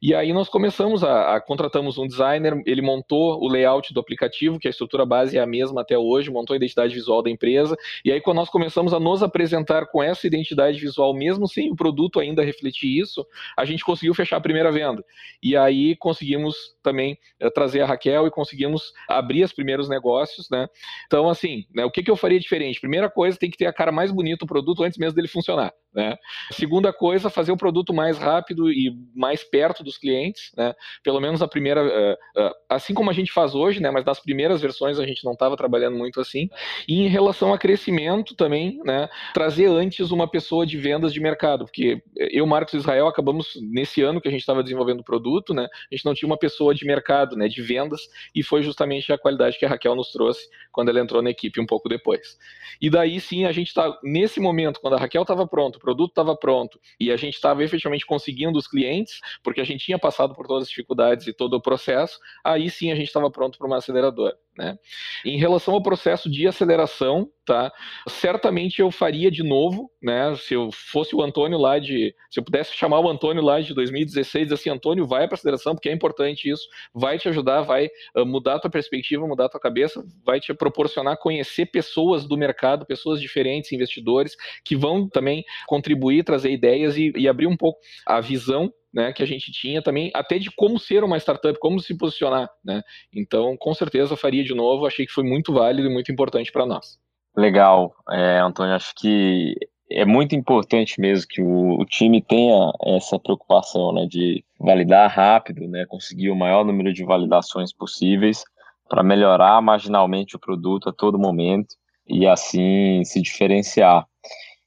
E 0.00 0.14
aí 0.14 0.32
nós 0.32 0.48
começamos 0.48 1.04
a, 1.04 1.36
a, 1.36 1.40
contratamos 1.40 1.96
um 1.96 2.06
designer, 2.06 2.60
ele 2.66 2.82
montou 2.82 3.40
o 3.40 3.48
layout 3.48 3.94
do 3.94 4.00
aplicativo, 4.00 4.58
que 4.58 4.66
a 4.66 4.70
estrutura 4.70 5.06
base 5.06 5.38
é 5.38 5.40
a 5.40 5.46
mesma 5.46 5.82
até 5.82 5.96
hoje, 5.96 6.30
montou 6.30 6.54
a 6.54 6.56
identidade 6.56 6.94
visual 6.94 7.22
da 7.22 7.30
empresa. 7.30 7.76
E 8.04 8.10
aí 8.10 8.20
quando 8.20 8.38
nós 8.38 8.50
começamos 8.50 8.92
a 8.92 9.00
nos 9.00 9.22
apresentar 9.22 9.86
com 9.86 10.02
essa 10.02 10.26
identidade 10.26 10.80
visual, 10.80 11.14
mesmo 11.14 11.46
sem 11.48 11.70
o 11.70 11.76
produto 11.76 12.18
ainda 12.18 12.42
refletir 12.42 13.00
isso, 13.00 13.24
a 13.56 13.64
gente 13.64 13.84
conseguiu 13.84 14.14
fechar 14.14 14.36
a 14.38 14.40
primeira 14.40 14.72
venda. 14.72 15.04
E 15.42 15.56
aí 15.56 15.94
conseguimos 15.96 16.56
também 16.82 17.16
é, 17.38 17.48
trazer 17.48 17.82
a 17.82 17.86
Raquel 17.86 18.26
e 18.26 18.30
conseguimos 18.30 18.92
abrir 19.08 19.44
os 19.44 19.52
primeiros 19.52 19.88
negócios, 19.88 20.48
né? 20.50 20.68
Então 21.06 21.28
assim, 21.28 21.64
né, 21.72 21.84
o 21.84 21.90
que, 21.90 22.02
que 22.02 22.10
eu 22.10 22.16
faria 22.16 22.40
diferente? 22.40 22.80
Primeira 22.80 23.08
coisa, 23.08 23.38
tem 23.38 23.50
que 23.50 23.56
ter 23.56 23.66
a 23.66 23.72
cara 23.72 23.92
mais 23.92 24.10
bonita 24.10 24.44
do 24.44 24.48
produto 24.48 24.82
antes 24.82 24.98
mesmo 24.98 25.14
dele 25.14 25.28
funcionar. 25.28 25.72
Né? 25.94 26.16
Segunda 26.52 26.90
coisa, 26.90 27.28
fazer 27.28 27.52
o 27.52 27.56
produto 27.56 27.92
mais 27.92 28.16
rápido 28.16 28.72
e 28.72 28.96
mais 29.14 29.44
perto 29.44 29.84
dos 29.84 29.98
clientes, 29.98 30.50
né? 30.56 30.74
Pelo 31.04 31.20
menos 31.20 31.42
a 31.42 31.48
primeira, 31.48 31.84
uh, 31.84 32.12
uh, 32.40 32.50
assim 32.66 32.94
como 32.94 33.10
a 33.10 33.12
gente 33.12 33.30
faz 33.30 33.54
hoje, 33.54 33.78
né? 33.78 33.90
Mas 33.90 34.02
nas 34.02 34.18
primeiras 34.18 34.62
versões 34.62 34.98
a 34.98 35.04
gente 35.04 35.22
não 35.22 35.32
estava 35.32 35.54
trabalhando 35.54 35.98
muito 35.98 36.18
assim. 36.18 36.48
E 36.88 37.02
em 37.02 37.08
relação 37.08 37.52
a 37.52 37.58
crescimento 37.58 38.34
também, 38.34 38.80
né? 38.86 39.06
Trazer 39.34 39.66
antes 39.66 40.10
uma 40.10 40.26
pessoa 40.26 40.64
de 40.64 40.78
vendas 40.78 41.12
de 41.12 41.20
mercado, 41.20 41.66
porque 41.66 42.02
eu, 42.16 42.46
Marcos 42.46 42.72
Israel, 42.72 43.06
acabamos 43.06 43.52
nesse 43.60 44.00
ano 44.00 44.18
que 44.18 44.28
a 44.28 44.30
gente 44.30 44.40
estava 44.40 44.62
desenvolvendo 44.62 45.00
o 45.00 45.04
produto, 45.04 45.52
né? 45.52 45.64
A 45.64 45.94
gente 45.94 46.06
não 46.06 46.14
tinha 46.14 46.26
uma 46.26 46.38
pessoa 46.38 46.74
de 46.74 46.86
mercado, 46.86 47.36
né? 47.36 47.48
De 47.48 47.60
vendas 47.60 48.00
e 48.34 48.42
foi 48.42 48.62
justamente 48.62 49.12
a 49.12 49.18
qualidade 49.18 49.58
que 49.58 49.66
a 49.66 49.68
Raquel 49.68 49.94
nos 49.94 50.10
trouxe 50.10 50.48
quando 50.70 50.88
ela 50.88 51.00
entrou 51.00 51.20
na 51.20 51.28
equipe 51.28 51.60
um 51.60 51.66
pouco 51.66 51.86
depois. 51.86 52.38
E 52.80 52.88
daí 52.88 53.20
sim 53.20 53.44
a 53.44 53.52
gente 53.52 53.68
está 53.68 53.94
nesse 54.02 54.40
momento, 54.40 54.80
quando 54.80 54.94
a 54.94 54.98
Raquel 54.98 55.20
estava 55.20 55.46
pronto 55.46 55.81
produto 55.82 56.10
estava 56.10 56.36
pronto 56.36 56.80
e 56.98 57.10
a 57.10 57.16
gente 57.16 57.34
estava 57.34 57.62
efetivamente 57.62 58.06
conseguindo 58.06 58.58
os 58.58 58.66
clientes, 58.66 59.20
porque 59.42 59.60
a 59.60 59.64
gente 59.64 59.84
tinha 59.84 59.98
passado 59.98 60.34
por 60.34 60.46
todas 60.46 60.64
as 60.64 60.68
dificuldades 60.68 61.26
e 61.26 61.32
todo 61.32 61.54
o 61.54 61.60
processo, 61.60 62.18
aí 62.44 62.70
sim 62.70 62.90
a 62.90 62.94
gente 62.94 63.08
estava 63.08 63.30
pronto 63.30 63.58
para 63.58 63.66
uma 63.66 63.78
aceleradora. 63.78 64.36
Né? 64.56 64.76
Em 65.24 65.38
relação 65.38 65.72
ao 65.72 65.82
processo 65.82 66.30
de 66.30 66.46
aceleração, 66.46 67.30
tá? 67.44 67.72
Certamente 68.06 68.80
eu 68.80 68.90
faria 68.90 69.30
de 69.30 69.42
novo, 69.42 69.90
né? 70.00 70.34
Se 70.36 70.52
eu 70.52 70.70
fosse 70.70 71.16
o 71.16 71.22
Antônio 71.22 71.56
lá 71.56 71.78
de, 71.78 72.14
se 72.30 72.38
eu 72.38 72.44
pudesse 72.44 72.74
chamar 72.74 73.00
o 73.00 73.08
Antônio 73.08 73.42
lá 73.42 73.60
de 73.60 73.72
2016, 73.72 74.52
assim, 74.52 74.68
Antônio, 74.68 75.06
vai 75.06 75.26
para 75.26 75.36
aceleração 75.36 75.74
porque 75.74 75.88
é 75.88 75.92
importante 75.92 76.50
isso, 76.50 76.68
vai 76.94 77.18
te 77.18 77.30
ajudar, 77.30 77.62
vai 77.62 77.88
uh, 78.14 78.26
mudar 78.26 78.58
tua 78.58 78.70
perspectiva, 78.70 79.26
mudar 79.26 79.48
tua 79.48 79.60
cabeça, 79.60 80.04
vai 80.22 80.38
te 80.38 80.52
proporcionar 80.52 81.16
conhecer 81.16 81.66
pessoas 81.66 82.26
do 82.26 82.36
mercado, 82.36 82.84
pessoas 82.84 83.22
diferentes, 83.22 83.72
investidores 83.72 84.36
que 84.62 84.76
vão 84.76 85.08
também 85.08 85.44
contribuir, 85.66 86.24
trazer 86.24 86.50
ideias 86.50 86.96
e, 86.98 87.10
e 87.16 87.26
abrir 87.26 87.46
um 87.46 87.56
pouco 87.56 87.80
a 88.06 88.20
visão 88.20 88.70
né, 88.92 89.12
que 89.12 89.22
a 89.22 89.26
gente 89.26 89.50
tinha 89.50 89.82
também, 89.82 90.10
até 90.14 90.38
de 90.38 90.50
como 90.50 90.78
ser 90.78 91.02
uma 91.02 91.16
startup, 91.16 91.58
como 91.58 91.80
se 91.80 91.96
posicionar, 91.96 92.48
né? 92.64 92.82
Então, 93.14 93.56
com 93.56 93.72
certeza 93.72 94.16
faria 94.16 94.44
de 94.44 94.54
novo, 94.54 94.86
achei 94.86 95.06
que 95.06 95.12
foi 95.12 95.24
muito 95.24 95.52
válido 95.52 95.88
e 95.88 95.92
muito 95.92 96.12
importante 96.12 96.52
para 96.52 96.66
nós. 96.66 96.98
Legal, 97.36 97.94
é, 98.10 98.38
Antônio, 98.40 98.74
acho 98.74 98.94
que 98.94 99.54
é 99.90 100.04
muito 100.04 100.34
importante 100.34 101.00
mesmo 101.00 101.26
que 101.28 101.42
o, 101.42 101.80
o, 101.80 101.84
time 101.84 102.20
tenha 102.22 102.72
essa 102.86 103.18
preocupação, 103.18 103.92
né, 103.92 104.06
de 104.06 104.44
validar 104.58 105.10
rápido, 105.10 105.66
né, 105.68 105.86
conseguir 105.86 106.30
o 106.30 106.36
maior 106.36 106.64
número 106.64 106.92
de 106.92 107.04
validações 107.04 107.72
possíveis 107.72 108.44
para 108.88 109.02
melhorar 109.02 109.60
marginalmente 109.62 110.36
o 110.36 110.38
produto 110.38 110.88
a 110.88 110.92
todo 110.92 111.18
momento 111.18 111.74
e 112.06 112.26
assim 112.26 113.02
se 113.04 113.20
diferenciar. 113.20 114.06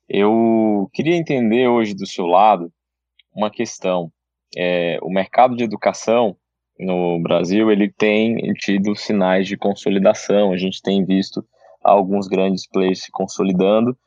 Eu 0.07 0.89
queria 0.93 1.15
entender 1.15 1.67
hoje 1.67 1.93
do 1.93 2.05
seu 2.05 2.25
lado 2.25 2.71
uma 3.33 3.49
questão 3.49 4.11
é, 4.55 4.97
o 5.01 5.09
mercado 5.09 5.55
de 5.55 5.63
educação 5.63 6.35
no 6.79 7.21
Brasil 7.21 7.71
ele 7.71 7.91
tem 7.91 8.35
tido 8.53 8.95
sinais 8.95 9.47
de 9.47 9.57
consolidação. 9.57 10.51
A 10.51 10.57
gente 10.57 10.81
tem 10.81 11.05
visto 11.05 11.45
alguns 11.83 12.27
grandes 12.27 12.67
players 12.67 13.03
se 13.03 13.11
consolidando 13.11 13.97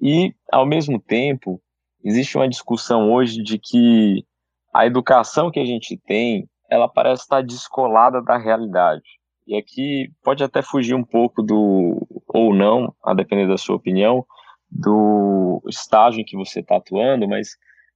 e, 0.00 0.34
ao 0.52 0.66
mesmo 0.66 1.00
tempo, 1.00 1.60
existe 2.02 2.36
uma 2.36 2.48
discussão 2.48 3.12
hoje 3.12 3.42
de 3.42 3.58
que 3.58 4.24
a 4.72 4.86
educação 4.86 5.50
que 5.50 5.60
a 5.60 5.64
gente 5.64 5.96
tem 6.06 6.48
ela 6.70 6.88
parece 6.88 7.22
estar 7.22 7.42
descolada 7.42 8.22
da 8.22 8.36
realidade. 8.36 9.04
E 9.46 9.56
aqui 9.56 10.10
pode 10.22 10.42
até 10.42 10.62
fugir 10.62 10.94
um 10.94 11.04
pouco 11.04 11.42
do, 11.42 12.06
ou 12.28 12.54
não, 12.54 12.94
a 13.04 13.14
depender 13.14 13.46
da 13.46 13.58
sua 13.58 13.76
opinião, 13.76 14.24
do 14.70 15.62
estágio 15.68 16.20
em 16.20 16.24
que 16.24 16.36
você 16.36 16.60
está 16.60 16.76
atuando, 16.76 17.28
mas 17.28 17.50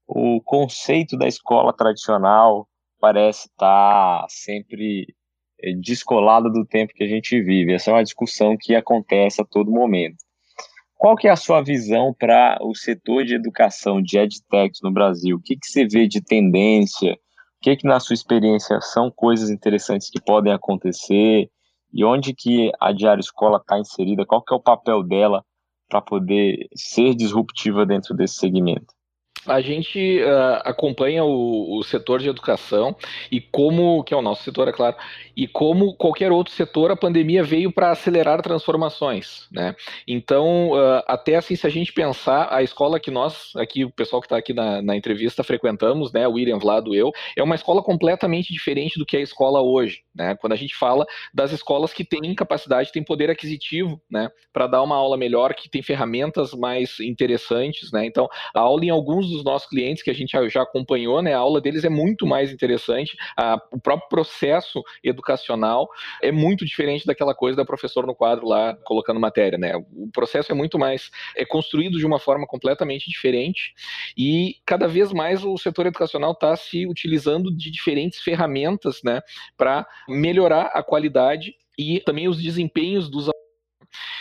o 0.09 0.41
conceito 0.41 1.19
da 1.19 1.29
escola 1.29 1.71
tradicional 1.71 2.67
parece 2.99 3.47
estar 3.47 4.25
sempre 4.31 5.07
eh, 5.61 5.75
descolado 5.75 6.51
do 6.51 6.65
tempo 6.65 6.95
que 6.95 7.05
a 7.05 7.07
gente 7.07 7.41
vive. 7.43 7.75
Essa 7.75 7.91
é 7.91 7.95
uma 7.95 8.03
discussão 8.03 8.57
que 8.59 8.75
acontece 8.75 9.43
a 9.43 9.45
todo 9.45 9.71
momento. 9.71 10.17
Qual 10.97 11.15
que 11.15 11.29
é 11.29 11.31
a 11.31 11.37
sua 11.37 11.63
visão 11.63 12.13
para 12.19 12.59
o 12.63 12.75
setor 12.75 13.25
de 13.25 13.35
educação, 13.35 14.03
de 14.03 14.19
EdTech 14.19 14.73
no 14.83 14.91
Brasil? 14.91 15.37
O 15.37 15.41
que, 15.41 15.55
que 15.55 15.67
você 15.67 15.87
vê 15.87 16.09
de 16.09 16.21
tendência? 16.21 17.13
O 17.13 17.61
que, 17.61 17.77
que, 17.77 17.87
na 17.87 18.01
sua 18.01 18.15
experiência, 18.15 18.81
são 18.81 19.11
coisas 19.11 19.51
interessantes 19.51 20.11
que 20.11 20.21
podem 20.21 20.53
acontecer? 20.53 21.49
E 21.93 22.05
onde 22.05 22.35
que 22.35 22.73
a 22.81 22.93
Diário 22.93 23.21
Escola 23.21 23.59
está 23.59 23.79
inserida? 23.79 24.27
Qual 24.27 24.43
que 24.43 24.53
é 24.53 24.57
o 24.57 24.63
papel 24.63 25.03
dela 25.03 25.45
para 25.89 26.01
poder 26.01 26.67
ser 26.75 27.15
disruptiva 27.15 27.87
dentro 27.87 28.15
desse 28.15 28.35
segmento? 28.35 28.98
A 29.47 29.61
gente 29.61 30.21
uh, 30.21 30.61
acompanha 30.65 31.25
o, 31.25 31.79
o, 31.79 31.83
setor 31.83 32.21
de 32.21 32.29
educação 32.29 32.95
e 33.31 33.41
como, 33.41 34.03
que 34.05 34.13
é 34.13 34.17
o 34.17 34.23
nosso 34.23 34.43
setor, 34.43 34.69
é 34.69 34.73
claro, 34.73 34.97
e 35.37 35.47
como 35.47 35.95
qualquer 35.95 36.33
outro 36.33 36.53
setor, 36.53 36.91
a 36.91 36.97
pandemia 36.97 37.43
veio 37.43 37.73
para 37.73 37.91
acelerar 37.91 38.43
transformações, 38.43 39.49
né? 39.53 39.75
Então, 40.07 40.71
uh, 40.73 41.03
até 41.07 41.37
assim, 41.37 41.57
se 41.57 41.67
a 41.67 41.71
gente 41.71 41.93
pensar, 41.93 42.49
a 42.51 42.63
escola 42.63 43.01
que 43.01 43.11
nós, 43.11 43.53
aqui, 43.57 43.85
o 43.85 43.91
pessoal 43.91 44.21
que 44.21 44.27
está 44.27 44.37
aqui 44.37 44.53
na, 44.53 44.83
na, 44.83 44.97
entrevista, 44.97 45.45
frequentamos, 45.45 46.13
né, 46.13 46.27
o 46.27 46.33
William 46.33 46.59
Vlado, 46.59 46.95
eu, 46.95 47.13
é 47.37 47.43
uma 47.43 47.55
escola 47.55 47.83
completamente 47.83 48.53
diferente 48.53 48.99
do 48.99 49.07
que 49.07 49.17
é 49.17 49.21
a 49.21 49.23
escola 49.23 49.63
hoje, 49.63 50.03
né? 50.19 50.35
Quando 50.35 50.53
a 50.53 50.57
gente 50.57 50.75
fala 50.75 51.07
das 51.33 51.53
escolas 51.53 51.93
que 51.93 52.05
têm 52.05 52.35
capacidade, 52.35 52.91
têm 52.93 53.05
poder 53.05 53.31
aquisitivo, 53.31 54.03
né, 54.11 54.29
para 54.53 54.67
dar 54.67 54.83
uma 54.83 54.97
aula 54.97 55.17
melhor, 55.17 55.55
que 55.55 55.71
tem 55.71 55.83
ferramentas 55.83 56.53
mais 56.53 56.99
interessantes, 56.99 57.93
né? 57.93 58.05
Então, 58.05 58.29
a 58.55 58.61
aula 58.61 58.85
em 58.85 58.91
alguns 58.91 59.31
dos 59.31 59.45
nossos 59.45 59.69
clientes 59.69 60.03
que 60.03 60.11
a 60.11 60.15
gente 60.15 60.33
já 60.49 60.63
acompanhou, 60.63 61.23
né, 61.23 61.35
a 61.35 61.39
aula 61.39 61.61
deles 61.61 61.85
é 61.85 61.89
muito 61.89 62.27
mais 62.27 62.53
interessante, 62.53 63.17
a, 63.37 63.57
o 63.73 63.81
próprio 63.81 64.09
processo 64.09 64.83
educacional 65.05 65.89
é 66.21 66.33
muito 66.33 66.67
diferente 66.67 67.07
daquela 67.07 67.35
coisa 67.35 67.57
da 67.57 67.65
professor 67.65 68.07
no 68.07 68.15
quadro 68.15 68.49
lá 68.49 68.75
colocando 68.85 69.21
matéria, 69.21 69.57
né? 69.57 69.77
O 69.77 70.11
processo 70.13 70.51
é 70.51 70.55
muito 70.55 70.79
mais 70.79 71.11
é 71.37 71.45
construído 71.45 71.99
de 71.99 72.07
uma 72.07 72.19
forma 72.19 72.47
completamente 72.47 73.09
diferente 73.09 73.73
e 74.17 74.57
cada 74.67 74.89
vez 74.89 75.13
mais 75.13 75.45
o 75.45 75.57
setor 75.57 75.87
educacional 75.87 76.33
está 76.33 76.57
se 76.57 76.87
utilizando 76.87 77.55
de 77.55 77.71
diferentes 77.71 78.21
ferramentas, 78.21 79.01
né, 79.05 79.21
para 79.57 79.87
melhorar 80.09 80.71
a 80.75 80.83
qualidade 80.83 81.55
e 81.79 82.01
também 82.01 82.29
os 82.29 82.43
desempenhos 82.43 83.09
dos 83.09 83.29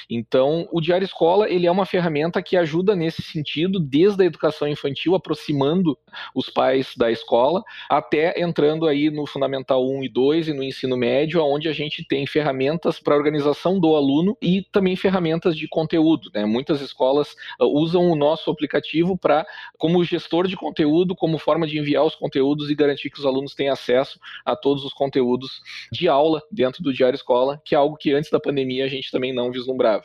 então, 0.10 0.68
o 0.72 0.80
Diário 0.80 1.06
Escola 1.06 1.50
ele 1.50 1.68
é 1.68 1.72
uma 1.72 1.86
ferramenta 1.86 2.42
que 2.42 2.56
ajuda 2.56 2.96
nesse 2.96 3.22
sentido, 3.22 3.80
desde 3.80 4.24
a 4.24 4.26
educação 4.26 4.68
infantil, 4.68 5.16
aproximando 5.16 5.98
os 6.34 6.50
pais 6.50 6.94
da 6.96 7.12
escola, 7.12 7.64
até 7.90 8.40
entrando 8.42 8.88
aí 8.88 9.10
no 9.10 9.26
Fundamental 9.26 9.86
1 9.86 10.04
e 10.04 10.10
2 10.10 10.48
e 10.50 10.54
no 10.54 10.64
ensino 10.64 10.96
médio, 10.96 11.44
onde 11.44 11.68
a 11.68 11.74
gente 11.74 12.06
tem 12.08 12.26
ferramentas 12.26 13.00
para 13.00 13.16
organização 13.16 13.80
do 13.80 13.96
aluno 13.96 14.38
e 14.42 14.64
também 14.72 14.96
ferramentas 14.96 15.56
de 15.56 15.68
conteúdo. 15.68 16.30
Né? 16.34 16.46
Muitas 16.46 16.82
escolas 16.82 17.36
uh, 17.60 17.66
usam 17.66 18.10
o 18.10 18.16
nosso 18.16 18.50
aplicativo 18.50 19.18
para, 19.18 19.46
como 19.78 20.04
gestor 20.04 20.48
de 20.48 20.56
conteúdo, 20.56 21.16
como 21.16 21.38
forma 21.38 21.68
de 21.68 21.78
enviar 21.78 22.06
os 22.06 22.16
conteúdos 22.16 22.70
e 22.70 22.76
garantir 22.76 23.10
que 23.10 23.20
os 23.20 23.26
alunos 23.26 23.54
têm 23.54 23.70
acesso 23.70 24.20
a 24.46 24.56
todos 24.56 24.86
os 24.86 24.94
conteúdos 24.94 25.62
de 25.92 26.08
aula 26.08 26.42
dentro 26.52 26.82
do 26.82 26.94
Diário 26.94 27.16
Escola, 27.16 27.62
que 27.66 27.76
é 27.76 27.78
algo 27.78 27.98
que 27.98 28.14
antes 28.14 28.30
da 28.30 28.40
pandemia 28.40 28.86
a 28.86 28.88
gente 28.88 29.12
também 29.12 29.34
não 29.34 29.52
vislumbrava. 29.58 30.04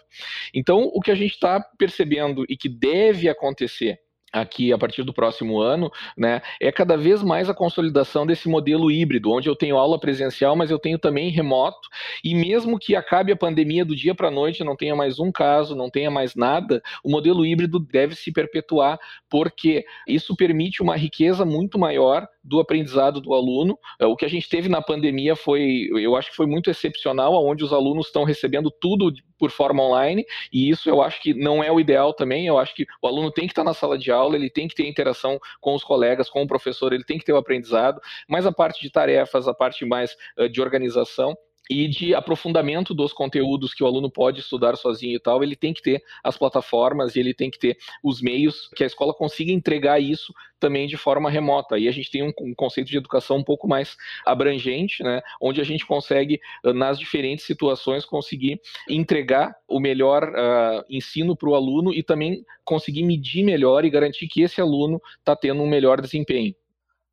Então, 0.54 0.90
o 0.92 1.00
que 1.00 1.10
a 1.10 1.14
gente 1.14 1.32
está 1.32 1.60
percebendo 1.78 2.44
e 2.48 2.56
que 2.56 2.68
deve 2.68 3.28
acontecer 3.28 3.98
aqui 4.32 4.72
a 4.72 4.78
partir 4.78 5.02
do 5.02 5.12
próximo 5.12 5.60
ano, 5.60 5.90
né, 6.16 6.40
é 6.60 6.72
cada 6.72 6.96
vez 6.96 7.22
mais 7.22 7.50
a 7.50 7.54
consolidação 7.54 8.26
desse 8.26 8.48
modelo 8.48 8.90
híbrido, 8.90 9.30
onde 9.30 9.48
eu 9.48 9.54
tenho 9.54 9.76
aula 9.76 10.00
presencial, 10.00 10.56
mas 10.56 10.70
eu 10.70 10.78
tenho 10.78 10.98
também 10.98 11.28
remoto, 11.28 11.88
e 12.24 12.34
mesmo 12.34 12.78
que 12.78 12.96
acabe 12.96 13.30
a 13.30 13.36
pandemia 13.36 13.84
do 13.84 13.94
dia 13.94 14.14
para 14.14 14.28
a 14.28 14.30
noite, 14.30 14.64
não 14.64 14.74
tenha 14.74 14.96
mais 14.96 15.18
um 15.18 15.30
caso, 15.30 15.76
não 15.76 15.90
tenha 15.90 16.10
mais 16.10 16.34
nada, 16.34 16.80
o 17.04 17.10
modelo 17.10 17.44
híbrido 17.44 17.78
deve 17.78 18.14
se 18.14 18.32
perpetuar, 18.32 18.98
porque 19.28 19.84
isso 20.08 20.34
permite 20.34 20.82
uma 20.82 20.96
riqueza 20.96 21.44
muito 21.44 21.78
maior 21.78 22.26
do 22.42 22.60
aprendizado 22.60 23.20
do 23.20 23.34
aluno. 23.34 23.78
É, 23.98 24.06
o 24.06 24.16
que 24.16 24.24
a 24.24 24.28
gente 24.28 24.48
teve 24.48 24.68
na 24.68 24.82
pandemia 24.82 25.36
foi, 25.36 25.88
eu 25.92 26.16
acho 26.16 26.30
que 26.30 26.36
foi 26.36 26.46
muito 26.46 26.70
excepcional, 26.70 27.34
onde 27.44 27.64
os 27.64 27.72
alunos 27.72 28.06
estão 28.06 28.24
recebendo 28.24 28.70
tudo 28.70 29.12
por 29.38 29.50
forma 29.50 29.82
online, 29.82 30.24
e 30.52 30.68
isso 30.70 30.88
eu 30.88 31.02
acho 31.02 31.20
que 31.20 31.34
não 31.34 31.62
é 31.62 31.70
o 31.70 31.80
ideal 31.80 32.12
também. 32.12 32.46
Eu 32.46 32.58
acho 32.58 32.74
que 32.74 32.86
o 33.00 33.06
aluno 33.06 33.30
tem 33.30 33.46
que 33.46 33.52
estar 33.52 33.64
na 33.64 33.74
sala 33.74 33.98
de 33.98 34.10
aula, 34.10 34.36
ele 34.36 34.50
tem 34.50 34.68
que 34.68 34.74
ter 34.74 34.86
interação 34.86 35.38
com 35.60 35.74
os 35.74 35.84
colegas, 35.84 36.30
com 36.30 36.42
o 36.42 36.46
professor, 36.46 36.92
ele 36.92 37.04
tem 37.04 37.18
que 37.18 37.24
ter 37.24 37.32
o 37.32 37.36
aprendizado, 37.36 38.00
mas 38.28 38.46
a 38.46 38.52
parte 38.52 38.80
de 38.80 38.90
tarefas, 38.90 39.48
a 39.48 39.54
parte 39.54 39.84
mais 39.84 40.16
de 40.50 40.60
organização, 40.60 41.36
e 41.70 41.88
de 41.88 42.14
aprofundamento 42.14 42.92
dos 42.92 43.12
conteúdos 43.12 43.72
que 43.72 43.82
o 43.82 43.86
aluno 43.86 44.10
pode 44.10 44.40
estudar 44.40 44.76
sozinho 44.76 45.16
e 45.16 45.20
tal, 45.20 45.42
ele 45.42 45.56
tem 45.56 45.72
que 45.72 45.82
ter 45.82 46.02
as 46.22 46.36
plataformas 46.36 47.14
e 47.14 47.20
ele 47.20 47.32
tem 47.32 47.50
que 47.50 47.58
ter 47.58 47.76
os 48.02 48.20
meios 48.20 48.68
que 48.74 48.82
a 48.82 48.86
escola 48.86 49.14
consiga 49.14 49.52
entregar 49.52 50.00
isso 50.00 50.32
também 50.58 50.86
de 50.86 50.96
forma 50.96 51.30
remota. 51.30 51.76
Aí 51.76 51.88
a 51.88 51.92
gente 51.92 52.10
tem 52.10 52.22
um, 52.22 52.54
conceito 52.54 52.88
de 52.88 52.96
educação 52.96 53.38
um 53.38 53.44
pouco 53.44 53.66
mais 53.68 53.96
abrangente, 54.26 55.02
né, 55.02 55.20
onde 55.40 55.60
a 55.60 55.64
gente 55.64 55.86
consegue, 55.86 56.40
nas 56.64 56.98
diferentes 56.98 57.44
situações, 57.44 58.04
conseguir 58.04 58.60
entregar 58.88 59.54
o 59.68 59.80
melhor 59.80 60.24
uh, 60.24 60.84
ensino 60.88 61.36
para 61.36 61.48
o 61.48 61.54
aluno 61.54 61.92
e 61.92 62.02
também 62.02 62.44
conseguir 62.64 63.02
medir 63.02 63.44
melhor 63.44 63.84
e 63.84 63.90
garantir 63.90 64.28
que 64.28 64.42
esse 64.42 64.60
aluno 64.60 65.00
está 65.18 65.34
tendo 65.34 65.62
um 65.62 65.68
melhor 65.68 66.00
desempenho. 66.00 66.54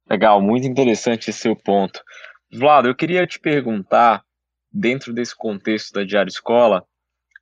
Legal, 0.10 0.42
muito 0.42 0.68
interessante 0.68 1.30
esse 1.30 1.40
seu 1.40 1.56
ponto. 1.56 2.02
Vlado, 2.52 2.88
eu 2.88 2.96
queria 2.96 3.28
te 3.28 3.40
perguntar 3.40 4.24
dentro 4.72 5.14
desse 5.14 5.36
contexto 5.36 5.94
da 5.94 6.04
Diário 6.04 6.30
Escola, 6.30 6.84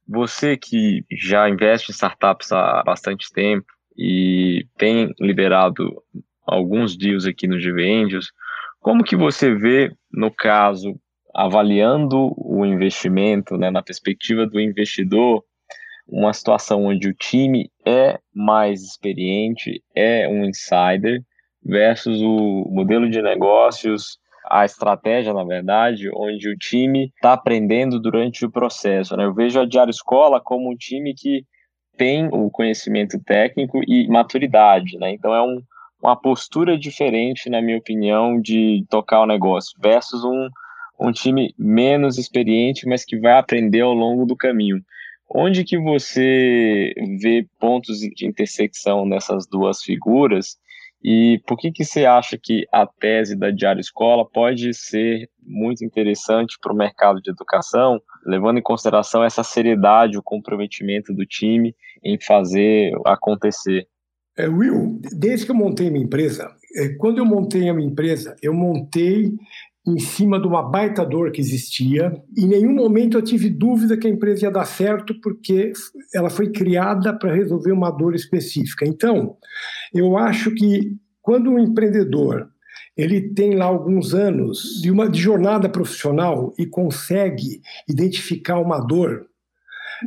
você 0.08 0.56
que 0.56 1.04
já 1.12 1.50
investe 1.50 1.92
em 1.92 1.94
startups 1.94 2.52
há 2.52 2.82
bastante 2.84 3.32
tempo 3.32 3.66
e 3.98 4.66
tem 4.78 5.14
liberado 5.20 6.02
alguns 6.46 6.96
deals 6.98 7.26
aqui 7.26 7.48
no 7.48 7.58
GV 7.58 8.08
como 8.80 9.04
que 9.04 9.18
você 9.18 9.54
vê, 9.54 9.92
no 10.12 10.32
caso, 10.32 10.98
avaliando 11.36 12.34
o 12.38 12.66
investimento, 12.66 13.58
né, 13.58 13.70
na 13.70 13.84
perspectiva 13.84 14.46
do 14.48 14.62
investidor, 14.62 15.44
uma 16.08 16.32
situação 16.32 16.86
onde 16.86 17.10
o 17.10 17.14
time 17.14 17.70
é 17.86 18.18
mais 18.34 18.82
experiente, 18.82 19.84
é 19.94 20.28
um 20.30 20.46
insider, 20.46 21.22
versus 21.62 22.22
o 22.22 22.70
modelo 22.70 23.10
de 23.10 23.22
negócios 23.22 24.18
a 24.50 24.66
estratégia, 24.66 25.34
na 25.34 25.44
verdade, 25.44 26.10
onde 26.14 26.50
o 26.50 26.58
time 26.58 27.12
está 27.16 27.34
aprendendo 27.34 28.00
durante 28.00 28.46
o 28.46 28.52
processo. 28.52 29.16
Né? 29.16 29.26
Eu 29.26 29.34
vejo 29.34 29.60
a 29.60 29.66
Diário 29.66 29.92
Escola 29.92 30.42
como 30.42 30.72
um 30.72 30.76
time 30.76 31.14
que 31.14 31.46
tem 31.98 32.28
o 32.32 32.50
conhecimento 32.50 33.20
técnico 33.24 33.82
e 33.88 34.08
maturidade, 34.08 34.98
né? 35.00 35.12
Então 35.12 35.34
é 35.34 35.42
um, 35.42 35.62
uma 36.02 36.16
postura 36.16 36.78
diferente, 36.78 37.50
na 37.50 37.62
minha 37.62 37.78
opinião, 37.78 38.40
de 38.40 38.86
tocar 38.90 39.22
o 39.22 39.26
negócio, 39.26 39.76
versus 39.82 40.24
um, 40.24 40.48
um 41.00 41.12
time 41.12 41.54
menos 41.58 42.18
experiente, 42.18 42.88
mas 42.88 43.04
que 43.04 43.20
vai 43.20 43.34
aprender 43.34 43.82
ao 43.82 43.94
longo 43.94 44.26
do 44.26 44.36
caminho. 44.36 44.80
Onde 45.30 45.64
que 45.64 45.78
você 45.78 46.94
vê 47.20 47.46
pontos 47.60 47.98
de 48.00 48.26
intersecção 48.26 49.06
nessas 49.06 49.46
duas 49.48 49.82
figuras 49.82 50.56
e 51.04 51.40
por 51.48 51.58
que, 51.58 51.72
que 51.72 51.86
você 51.86 52.06
acha 52.06 52.38
que 52.42 52.66
a 52.72 52.86
tese 52.86 53.36
da 53.36 53.52
Diário 53.52 53.80
Escola 53.80 54.28
pode 54.28 54.74
ser 54.74 55.30
muito 55.42 55.86
interessante 55.86 56.58
para 56.62 56.74
o 56.74 56.76
mercado 56.76 57.22
de 57.22 57.30
educação, 57.30 58.02
levando 58.26 58.58
em 58.58 58.64
consideração 58.64 59.24
essa 59.24 59.44
seriedade, 59.44 60.18
o 60.18 60.24
comprometimento 60.24 61.14
do 61.14 61.26
time 61.26 61.76
em 62.04 62.20
fazer 62.20 62.92
acontecer? 63.06 63.88
É, 64.38 64.48
Will, 64.48 65.00
desde 65.18 65.46
que 65.46 65.52
eu 65.52 65.56
montei 65.56 65.90
minha 65.90 66.06
empresa, 66.06 66.48
é, 66.76 66.90
quando 66.98 67.20
eu 67.20 67.26
montei 67.26 67.70
a 67.70 67.74
minha 67.74 67.90
empresa, 67.90 68.36
eu 68.42 68.54
montei 68.54 69.32
em 69.88 70.00
cima 70.00 70.40
de 70.40 70.46
uma 70.46 70.62
baita 70.62 71.06
dor 71.06 71.32
que 71.32 71.40
existia. 71.40 72.12
Em 72.38 72.46
nenhum 72.46 72.74
momento 72.74 73.18
eu 73.18 73.22
tive 73.22 73.50
dúvida 73.50 73.96
que 73.96 74.06
a 74.06 74.10
empresa 74.10 74.46
ia 74.46 74.52
dar 74.52 74.66
certo, 74.66 75.20
porque 75.22 75.72
ela 76.14 76.30
foi 76.30 76.52
criada 76.52 77.18
para 77.18 77.34
resolver 77.34 77.72
uma 77.72 77.90
dor 77.90 78.14
específica. 78.14 78.86
Então, 78.86 79.38
eu 79.94 80.18
acho 80.18 80.54
que 80.54 80.98
quando 81.22 81.50
um 81.50 81.58
empreendedor 81.58 82.50
ele 82.98 83.30
tem 83.34 83.56
lá 83.56 83.66
alguns 83.66 84.14
anos 84.14 84.82
de 84.82 84.90
uma 84.92 85.08
de 85.08 85.22
jornada 85.22 85.70
profissional 85.70 86.54
e 86.58 86.66
consegue 86.66 87.62
identificar 87.88 88.60
uma 88.60 88.80
dor, 88.80 89.28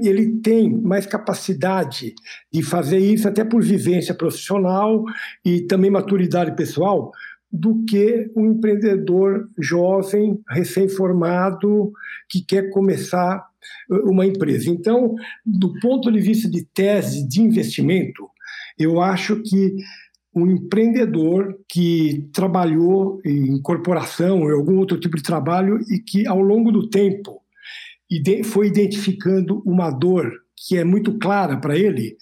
ele 0.03 0.41
tem 0.41 0.71
mais 0.71 1.07
capacidade 1.07 2.15
de 2.53 2.63
fazer 2.63 2.99
isso 2.99 3.29
até 3.29 3.45
por 3.45 3.63
vivência 3.63 4.15
profissional 4.15 5.05
e 5.45 5.63
também 5.63 5.91
maturidade 5.91 6.55
pessoal 6.55 7.13
do 7.53 7.85
que 7.85 8.31
um 8.37 8.47
empreendedor 8.53 9.49
jovem, 9.59 10.41
recém-formado, 10.49 11.93
que 12.29 12.45
quer 12.45 12.71
começar 12.71 13.45
uh, 13.91 14.11
uma 14.11 14.25
empresa. 14.25 14.71
Então, 14.71 15.15
do 15.45 15.73
ponto 15.81 16.11
de 16.13 16.21
vista 16.21 16.49
de 16.49 16.65
tese 16.65 17.27
de 17.27 17.41
investimento, 17.41 18.29
eu 18.79 19.01
acho 19.01 19.43
que 19.43 19.77
um 20.35 20.47
empreendedor 20.47 21.59
que 21.69 22.29
trabalhou 22.33 23.21
em 23.25 23.61
corporação 23.61 24.43
ou 24.43 24.51
algum 24.51 24.79
outro 24.79 24.99
tipo 24.99 25.17
de 25.17 25.23
trabalho 25.23 25.81
e 25.91 25.99
que, 25.99 26.27
ao 26.27 26.41
longo 26.41 26.71
do 26.71 26.89
tempo, 26.89 27.43
foi 28.45 28.69
identificando 28.69 29.63
uma 29.67 29.91
dor 29.91 30.33
que 30.57 30.77
é 30.77 30.85
muito 30.85 31.19
clara 31.19 31.57
para 31.57 31.77
ele 31.77 32.17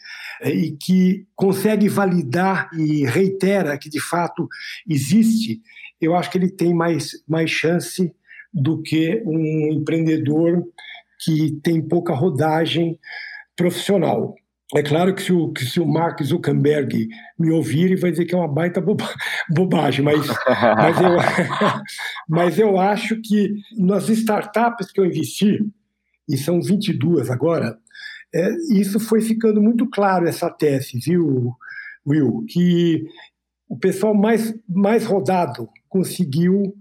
e 0.44 0.72
que 0.72 1.26
consegue 1.34 1.88
validar 1.88 2.70
e 2.72 3.04
reitera 3.04 3.78
que 3.78 3.88
de 3.88 4.00
fato 4.00 4.48
existe, 4.88 5.60
eu 6.00 6.14
acho 6.14 6.30
que 6.30 6.38
ele 6.38 6.50
tem 6.50 6.74
mais, 6.74 7.12
mais 7.26 7.50
chance 7.50 8.12
do 8.52 8.82
que 8.82 9.22
um 9.26 9.72
empreendedor 9.72 10.64
que 11.20 11.58
tem 11.62 11.82
pouca 11.82 12.14
rodagem 12.14 12.98
profissional. 13.56 14.34
É 14.76 14.82
claro 14.82 15.14
que 15.14 15.22
se 15.22 15.32
o, 15.32 15.50
que 15.50 15.64
se 15.64 15.80
o 15.80 15.86
Mark 15.86 16.22
Zuckerberg 16.22 17.08
me 17.38 17.50
ouvir, 17.50 17.84
ele 17.84 17.96
vai 17.96 18.10
dizer 18.10 18.26
que 18.26 18.34
é 18.34 18.38
uma 18.38 18.46
baita 18.46 18.82
boba, 18.82 19.08
bobagem, 19.48 20.04
mas, 20.04 20.26
mas, 20.76 21.00
eu, 21.00 21.16
mas 22.28 22.58
eu 22.58 22.78
acho 22.78 23.20
que 23.22 23.54
nas 23.78 24.08
startups 24.10 24.92
que 24.92 25.00
eu 25.00 25.06
investi, 25.06 25.64
e 26.28 26.36
são 26.36 26.60
22 26.60 27.30
agora, 27.30 27.78
é, 28.34 28.50
isso 28.72 29.00
foi 29.00 29.20
ficando 29.20 29.60
muito 29.60 29.86
claro, 29.86 30.28
essa 30.28 30.50
tese, 30.50 30.98
viu, 30.98 31.52
Will? 32.06 32.44
Que 32.48 33.06
o 33.68 33.76
pessoal 33.76 34.14
mais, 34.14 34.54
mais 34.68 35.04
rodado 35.04 35.68
conseguiu, 35.88 36.74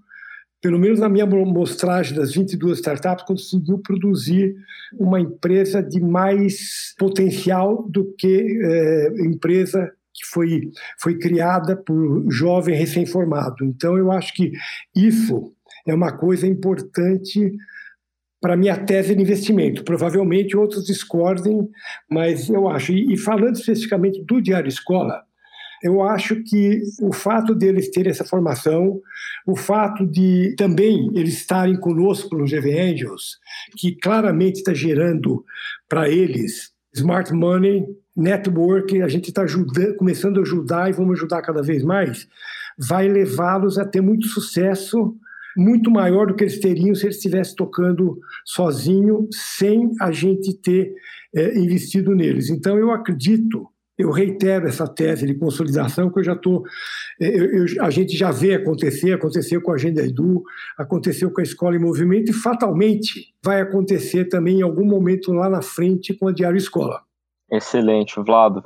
pelo 0.61 0.79
menos 0.79 0.99
na 0.99 1.09
minha 1.09 1.25
mostragem 1.25 2.15
das 2.15 2.33
22 2.33 2.79
startups, 2.79 3.25
conseguiu 3.25 3.79
produzir 3.79 4.55
uma 4.99 5.19
empresa 5.19 5.81
de 5.81 6.01
mais 6.01 6.93
potencial 6.97 7.87
do 7.89 8.13
que 8.17 8.59
é, 8.63 9.07
empresa 9.25 9.91
que 10.13 10.25
foi, 10.25 10.71
foi 10.99 11.17
criada 11.19 11.75
por 11.75 12.25
jovem 12.31 12.75
recém-formado. 12.75 13.63
Então, 13.63 13.97
eu 13.97 14.11
acho 14.11 14.33
que 14.33 14.51
isso 14.95 15.53
é 15.85 15.93
uma 15.93 16.11
coisa 16.11 16.47
importante 16.47 17.55
para 18.39 18.57
minha 18.57 18.77
tese 18.77 19.15
de 19.15 19.21
investimento. 19.21 19.83
Provavelmente 19.83 20.55
outros 20.55 20.85
discordem, 20.85 21.67
mas 22.09 22.49
eu 22.49 22.67
acho. 22.67 22.91
E, 22.91 23.13
e 23.13 23.17
falando 23.17 23.55
especificamente 23.55 24.23
do 24.23 24.41
Diário 24.41 24.69
Escola, 24.69 25.23
eu 25.83 26.01
acho 26.01 26.41
que 26.43 26.81
o 27.01 27.13
fato 27.13 27.53
deles 27.53 27.89
terem 27.91 28.09
essa 28.09 28.25
formação, 28.25 28.99
o 29.45 29.55
fato 29.55 30.05
de 30.05 30.55
também 30.57 31.11
eles 31.13 31.35
estarem 31.35 31.79
conosco 31.79 32.35
no 32.35 32.45
GV 32.45 32.79
Angels, 32.79 33.37
que 33.77 33.95
claramente 33.95 34.57
está 34.57 34.73
gerando 34.73 35.43
para 35.87 36.09
eles 36.09 36.71
smart 36.95 37.31
money, 37.31 37.85
network, 38.15 39.01
a 39.01 39.07
gente 39.07 39.29
está 39.29 39.45
começando 39.97 40.39
a 40.39 40.41
ajudar 40.41 40.89
e 40.89 40.93
vamos 40.93 41.17
ajudar 41.17 41.43
cada 41.43 41.61
vez 41.61 41.83
mais, 41.83 42.27
vai 42.77 43.07
levá-los 43.07 43.77
a 43.77 43.85
ter 43.85 44.01
muito 44.01 44.27
sucesso, 44.27 45.15
muito 45.57 45.89
maior 45.89 46.27
do 46.27 46.35
que 46.35 46.43
eles 46.43 46.59
teriam 46.59 46.93
se 46.95 47.05
eles 47.05 47.17
estivessem 47.17 47.55
tocando 47.55 48.19
sozinho, 48.45 49.27
sem 49.31 49.91
a 49.99 50.11
gente 50.11 50.53
ter 50.61 50.93
é, 51.35 51.57
investido 51.57 52.15
neles. 52.15 52.49
Então, 52.49 52.77
eu 52.77 52.91
acredito 52.91 53.67
eu 53.97 54.11
reitero 54.11 54.67
essa 54.67 54.87
tese 54.87 55.25
de 55.25 55.33
consolidação 55.33 56.11
que 56.11 56.19
eu 56.19 56.23
já 56.23 56.33
estou. 56.33 56.63
a 57.81 57.89
gente 57.89 58.15
já 58.15 58.29
vê 58.29 58.53
acontecer, 58.53 59.13
aconteceu 59.13 59.59
com 59.59 59.71
a 59.71 59.75
Agenda 59.75 60.03
Edu, 60.03 60.43
aconteceu 60.77 61.31
com 61.31 61.41
a 61.41 61.43
Escola 61.43 61.75
em 61.75 61.79
Movimento 61.79 62.29
e 62.29 62.33
fatalmente 62.33 63.33
vai 63.43 63.59
acontecer 63.59 64.25
também 64.25 64.59
em 64.59 64.61
algum 64.61 64.85
momento 64.85 65.33
lá 65.33 65.49
na 65.49 65.63
frente 65.63 66.13
com 66.13 66.27
a 66.27 66.31
Diário 66.31 66.57
Escola. 66.57 67.01
Excelente, 67.51 68.19
Vlado. 68.19 68.63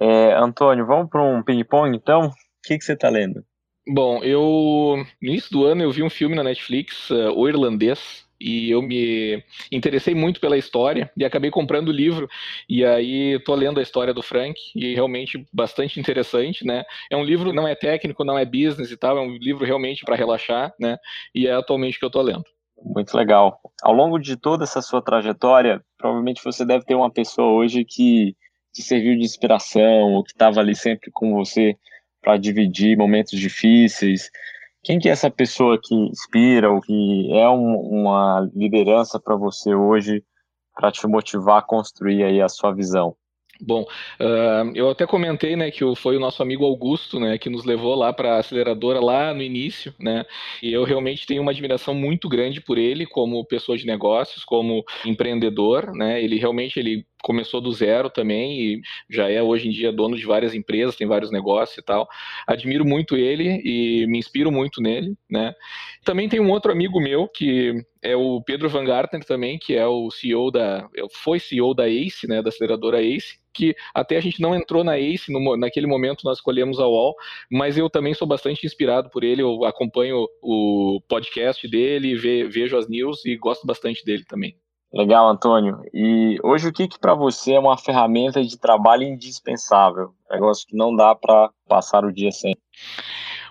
É, 0.00 0.34
Antônio, 0.34 0.84
vamos 0.84 1.08
para 1.08 1.22
um 1.22 1.42
ping-pong 1.42 1.96
então? 1.96 2.26
O 2.26 2.32
que, 2.64 2.78
que 2.78 2.84
você 2.84 2.94
está 2.94 3.08
lendo? 3.08 3.44
Bom, 3.88 4.22
eu 4.22 5.04
no 5.20 5.28
início 5.28 5.50
do 5.50 5.64
ano 5.64 5.82
eu 5.82 5.90
vi 5.90 6.02
um 6.02 6.10
filme 6.10 6.36
na 6.36 6.44
Netflix, 6.44 7.08
uh, 7.08 7.32
O 7.34 7.48
Irlandês, 7.48 8.28
e 8.40 8.70
eu 8.70 8.82
me 8.82 9.42
interessei 9.72 10.14
muito 10.14 10.40
pela 10.40 10.56
história 10.56 11.10
e 11.16 11.24
acabei 11.24 11.50
comprando 11.50 11.88
o 11.88 11.92
livro 11.92 12.28
e 12.68 12.84
aí 12.84 13.36
estou 13.36 13.54
lendo 13.54 13.80
a 13.80 13.82
história 13.82 14.14
do 14.14 14.22
Frank 14.22 14.60
e 14.76 14.94
realmente 14.94 15.44
bastante 15.52 15.98
interessante, 15.98 16.64
né? 16.64 16.84
É 17.10 17.16
um 17.16 17.24
livro 17.24 17.52
não 17.52 17.66
é 17.66 17.74
técnico, 17.74 18.24
não 18.24 18.38
é 18.38 18.44
business 18.44 18.90
e 18.90 18.96
tal, 18.96 19.18
é 19.18 19.20
um 19.22 19.36
livro 19.36 19.64
realmente 19.64 20.04
para 20.04 20.14
relaxar, 20.14 20.72
né? 20.78 20.96
E 21.34 21.46
é 21.46 21.52
atualmente 21.52 21.98
que 21.98 22.04
eu 22.04 22.08
estou 22.08 22.22
lendo. 22.22 22.44
Muito 22.80 23.16
legal. 23.16 23.58
Ao 23.82 23.92
longo 23.92 24.18
de 24.18 24.36
toda 24.36 24.64
essa 24.64 24.80
sua 24.80 25.02
trajetória, 25.02 25.82
provavelmente 25.96 26.44
você 26.44 26.64
deve 26.64 26.84
ter 26.84 26.94
uma 26.94 27.10
pessoa 27.10 27.48
hoje 27.48 27.84
que 27.84 28.36
te 28.72 28.82
serviu 28.82 29.16
de 29.16 29.24
inspiração 29.24 30.12
ou 30.12 30.22
que 30.22 30.30
estava 30.30 30.60
ali 30.60 30.76
sempre 30.76 31.10
com 31.10 31.34
você 31.34 31.74
para 32.20 32.36
dividir 32.36 32.96
momentos 32.96 33.38
difíceis. 33.38 34.30
Quem 34.82 34.98
que 34.98 35.08
é 35.08 35.12
essa 35.12 35.30
pessoa 35.30 35.78
que 35.82 35.94
inspira 35.94 36.70
ou 36.70 36.80
que 36.80 37.32
é 37.32 37.48
um, 37.48 37.74
uma 37.76 38.48
liderança 38.54 39.20
para 39.20 39.36
você 39.36 39.74
hoje 39.74 40.22
para 40.74 40.92
te 40.92 41.06
motivar 41.06 41.58
a 41.58 41.62
construir 41.62 42.22
aí 42.22 42.40
a 42.40 42.48
sua 42.48 42.72
visão? 42.72 43.16
Bom, 43.60 43.82
uh, 43.82 44.70
eu 44.74 44.88
até 44.88 45.04
comentei, 45.04 45.56
né, 45.56 45.70
que 45.70 45.82
foi 45.96 46.16
o 46.16 46.20
nosso 46.20 46.40
amigo 46.42 46.64
Augusto, 46.64 47.18
né, 47.18 47.36
que 47.38 47.50
nos 47.50 47.64
levou 47.64 47.96
lá 47.96 48.12
para 48.12 48.36
a 48.36 48.38
aceleradora 48.38 49.00
lá 49.00 49.34
no 49.34 49.42
início, 49.42 49.92
né, 49.98 50.24
e 50.62 50.72
eu 50.72 50.84
realmente 50.84 51.26
tenho 51.26 51.42
uma 51.42 51.50
admiração 51.50 51.92
muito 51.92 52.28
grande 52.28 52.60
por 52.60 52.78
ele 52.78 53.04
como 53.04 53.44
pessoa 53.44 53.76
de 53.76 53.84
negócios, 53.84 54.44
como 54.44 54.84
empreendedor, 55.04 55.92
né, 55.92 56.22
ele 56.22 56.38
realmente 56.38 56.78
ele 56.78 57.04
começou 57.22 57.60
do 57.60 57.72
zero 57.72 58.10
também 58.10 58.60
e 58.60 58.80
já 59.10 59.30
é 59.30 59.42
hoje 59.42 59.68
em 59.68 59.70
dia 59.70 59.92
dono 59.92 60.16
de 60.16 60.24
várias 60.26 60.54
empresas, 60.54 60.96
tem 60.96 61.06
vários 61.06 61.30
negócios 61.30 61.78
e 61.78 61.82
tal. 61.82 62.08
Admiro 62.46 62.84
muito 62.84 63.16
ele 63.16 63.60
e 63.64 64.06
me 64.06 64.18
inspiro 64.18 64.50
muito 64.50 64.80
nele, 64.80 65.14
né. 65.30 65.54
Também 66.04 66.28
tem 66.28 66.40
um 66.40 66.50
outro 66.50 66.72
amigo 66.72 67.00
meu 67.00 67.28
que 67.28 67.74
é 68.02 68.16
o 68.16 68.40
Pedro 68.42 68.68
Van 68.68 68.84
Gartner 68.84 69.24
também, 69.24 69.58
que 69.58 69.74
é 69.74 69.86
o 69.86 70.10
CEO 70.10 70.50
da, 70.50 70.88
foi 71.22 71.40
CEO 71.40 71.74
da 71.74 71.88
ACE, 71.88 72.28
né, 72.28 72.40
da 72.40 72.48
aceleradora 72.48 73.02
ACE, 73.02 73.38
que 73.52 73.74
até 73.92 74.16
a 74.16 74.20
gente 74.20 74.40
não 74.40 74.54
entrou 74.54 74.84
na 74.84 74.96
ACE, 74.98 75.32
no, 75.32 75.56
naquele 75.56 75.86
momento 75.86 76.24
nós 76.24 76.38
escolhemos 76.38 76.78
a 76.78 76.86
UOL, 76.86 77.14
mas 77.50 77.76
eu 77.76 77.90
também 77.90 78.14
sou 78.14 78.26
bastante 78.26 78.64
inspirado 78.64 79.10
por 79.10 79.24
ele, 79.24 79.42
eu 79.42 79.64
acompanho 79.64 80.26
o 80.40 81.00
podcast 81.08 81.66
dele, 81.68 82.14
ve, 82.14 82.44
vejo 82.44 82.76
as 82.76 82.88
news 82.88 83.24
e 83.24 83.36
gosto 83.36 83.66
bastante 83.66 84.04
dele 84.04 84.24
também. 84.24 84.56
Legal, 84.92 85.28
Antônio. 85.28 85.82
E 85.92 86.38
hoje 86.42 86.68
o 86.68 86.72
que, 86.72 86.88
que 86.88 86.98
para 86.98 87.14
você 87.14 87.52
é 87.52 87.58
uma 87.58 87.76
ferramenta 87.76 88.42
de 88.42 88.58
trabalho 88.58 89.02
indispensável? 89.02 90.14
Negócio 90.30 90.66
que 90.66 90.74
não 90.74 90.96
dá 90.96 91.14
para 91.14 91.50
passar 91.68 92.04
o 92.06 92.12
dia 92.12 92.32
sem. 92.32 92.56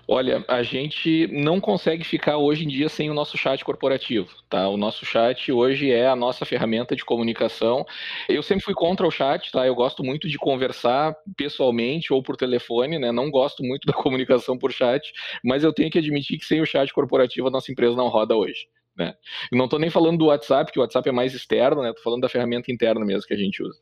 Olha, 0.09 0.43
a 0.47 0.63
gente 0.63 1.27
não 1.27 1.59
consegue 1.59 2.03
ficar 2.03 2.37
hoje 2.37 2.63
em 2.63 2.67
dia 2.67 2.89
sem 2.89 3.11
o 3.11 3.13
nosso 3.13 3.37
chat 3.37 3.63
corporativo, 3.63 4.29
tá? 4.49 4.67
O 4.69 4.77
nosso 4.77 5.05
chat 5.05 5.51
hoje 5.51 5.91
é 5.91 6.07
a 6.07 6.15
nossa 6.15 6.45
ferramenta 6.45 6.95
de 6.95 7.05
comunicação. 7.05 7.85
Eu 8.27 8.41
sempre 8.41 8.63
fui 8.63 8.73
contra 8.73 9.05
o 9.05 9.11
chat, 9.11 9.51
tá? 9.51 9.67
Eu 9.67 9.75
gosto 9.75 10.03
muito 10.03 10.27
de 10.29 10.37
conversar 10.37 11.13
pessoalmente 11.35 12.11
ou 12.13 12.23
por 12.23 12.37
telefone, 12.37 12.97
né? 12.97 13.11
Não 13.11 13.29
gosto 13.29 13.61
muito 13.63 13.85
da 13.91 13.93
comunicação 13.93 14.57
por 14.57 14.71
chat, 14.71 15.11
mas 15.43 15.63
eu 15.63 15.73
tenho 15.73 15.91
que 15.91 15.99
admitir 15.99 16.39
que 16.39 16.45
sem 16.45 16.61
o 16.61 16.65
chat 16.65 16.91
corporativo 16.93 17.49
a 17.49 17.51
nossa 17.51 17.71
empresa 17.71 17.95
não 17.95 18.07
roda 18.07 18.35
hoje. 18.35 18.65
Né? 18.97 19.13
não 19.51 19.65
estou 19.65 19.77
nem 19.79 19.89
falando 19.89 20.17
do 20.17 20.25
WhatsApp, 20.25 20.71
que 20.71 20.79
o 20.79 20.81
WhatsApp 20.81 21.07
é 21.07 21.11
mais 21.11 21.33
externo, 21.33 21.83
né? 21.83 21.89
Estou 21.89 22.03
falando 22.03 22.21
da 22.21 22.29
ferramenta 22.29 22.71
interna 22.71 23.05
mesmo 23.05 23.27
que 23.27 23.33
a 23.33 23.37
gente 23.37 23.61
usa. 23.61 23.79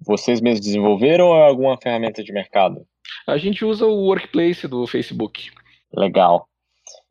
Vocês 0.00 0.40
mesmos 0.40 0.60
desenvolveram 0.60 1.26
ou 1.28 1.36
é 1.36 1.46
alguma 1.46 1.76
ferramenta 1.76 2.24
de 2.24 2.32
mercado? 2.32 2.86
A 3.26 3.36
gente 3.36 3.64
usa 3.64 3.86
o 3.86 4.06
Workplace 4.06 4.66
do 4.66 4.86
Facebook. 4.86 5.50
Legal. 5.92 6.48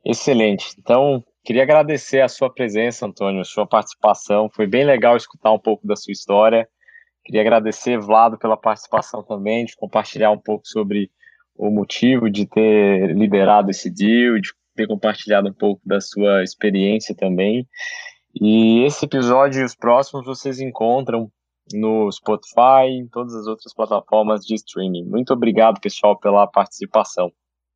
Excelente. 0.04 0.76
Então, 0.80 1.24
queria 1.44 1.64
agradecer 1.64 2.22
a 2.22 2.28
sua 2.28 2.54
presença, 2.54 3.06
Antônio, 3.06 3.42
a 3.42 3.46
sua 3.46 3.66
participação. 3.66 4.50
Foi 4.50 4.68
bem 4.68 4.84
legal 4.84 5.16
escutar 5.16 5.52
um 5.52 5.60
pouco 5.60 5.88
da 5.88 5.96
sua 5.96 6.12
história. 6.12 6.68
Queria 7.24 7.42
agradecer, 7.42 7.98
Vlado, 8.00 8.38
pela 8.38 8.58
participação 8.58 9.24
também, 9.24 9.66
de 9.66 9.76
compartilhar 9.76 10.32
um 10.32 10.38
pouco 10.38 10.68
sobre 10.68 11.10
o 11.56 11.70
motivo 11.70 12.30
de 12.30 12.46
ter 12.46 13.16
liderado 13.16 13.70
esse 13.70 13.90
deal, 13.90 14.40
de 14.40 14.52
ter 14.76 14.88
compartilhado 14.88 15.50
um 15.50 15.54
pouco 15.54 15.82
da 15.86 16.00
sua 16.02 16.44
experiência 16.44 17.16
também. 17.16 17.68
E 18.40 18.84
esse 18.84 19.06
episódio 19.06 19.62
e 19.62 19.66
os 19.66 19.76
próximos 19.76 20.26
vocês 20.26 20.60
encontram 20.60 21.30
no 21.72 22.12
Spotify 22.12 22.88
e 22.90 23.02
em 23.02 23.08
todas 23.08 23.34
as 23.36 23.48
outras 23.48 23.74
plataformas 23.74 24.46
de 24.46 24.56
streaming. 24.56 25.06
Muito 25.06 25.32
obrigado, 25.34 25.80
pessoal, 25.80 26.20
pela 26.20 26.48
participação. 26.48 27.32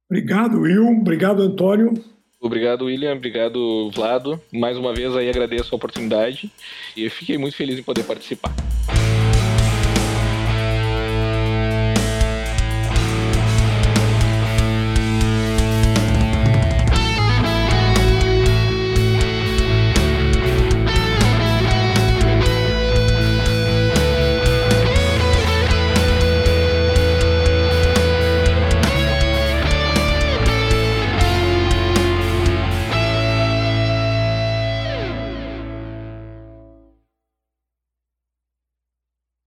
Obrigado, 0.09 0.59
Will. 0.59 0.87
Obrigado, 0.87 1.41
Antônio. 1.41 1.93
Obrigado, 2.39 2.85
William. 2.85 3.13
Obrigado, 3.13 3.89
Vlado. 3.91 4.41
Mais 4.53 4.77
uma 4.77 4.93
vez 4.93 5.15
aí 5.15 5.29
agradeço 5.29 5.73
a 5.73 5.77
oportunidade 5.77 6.51
e 6.95 7.09
fiquei 7.09 7.37
muito 7.37 7.55
feliz 7.55 7.77
em 7.77 7.83
poder 7.83 8.03
participar. 8.03 8.53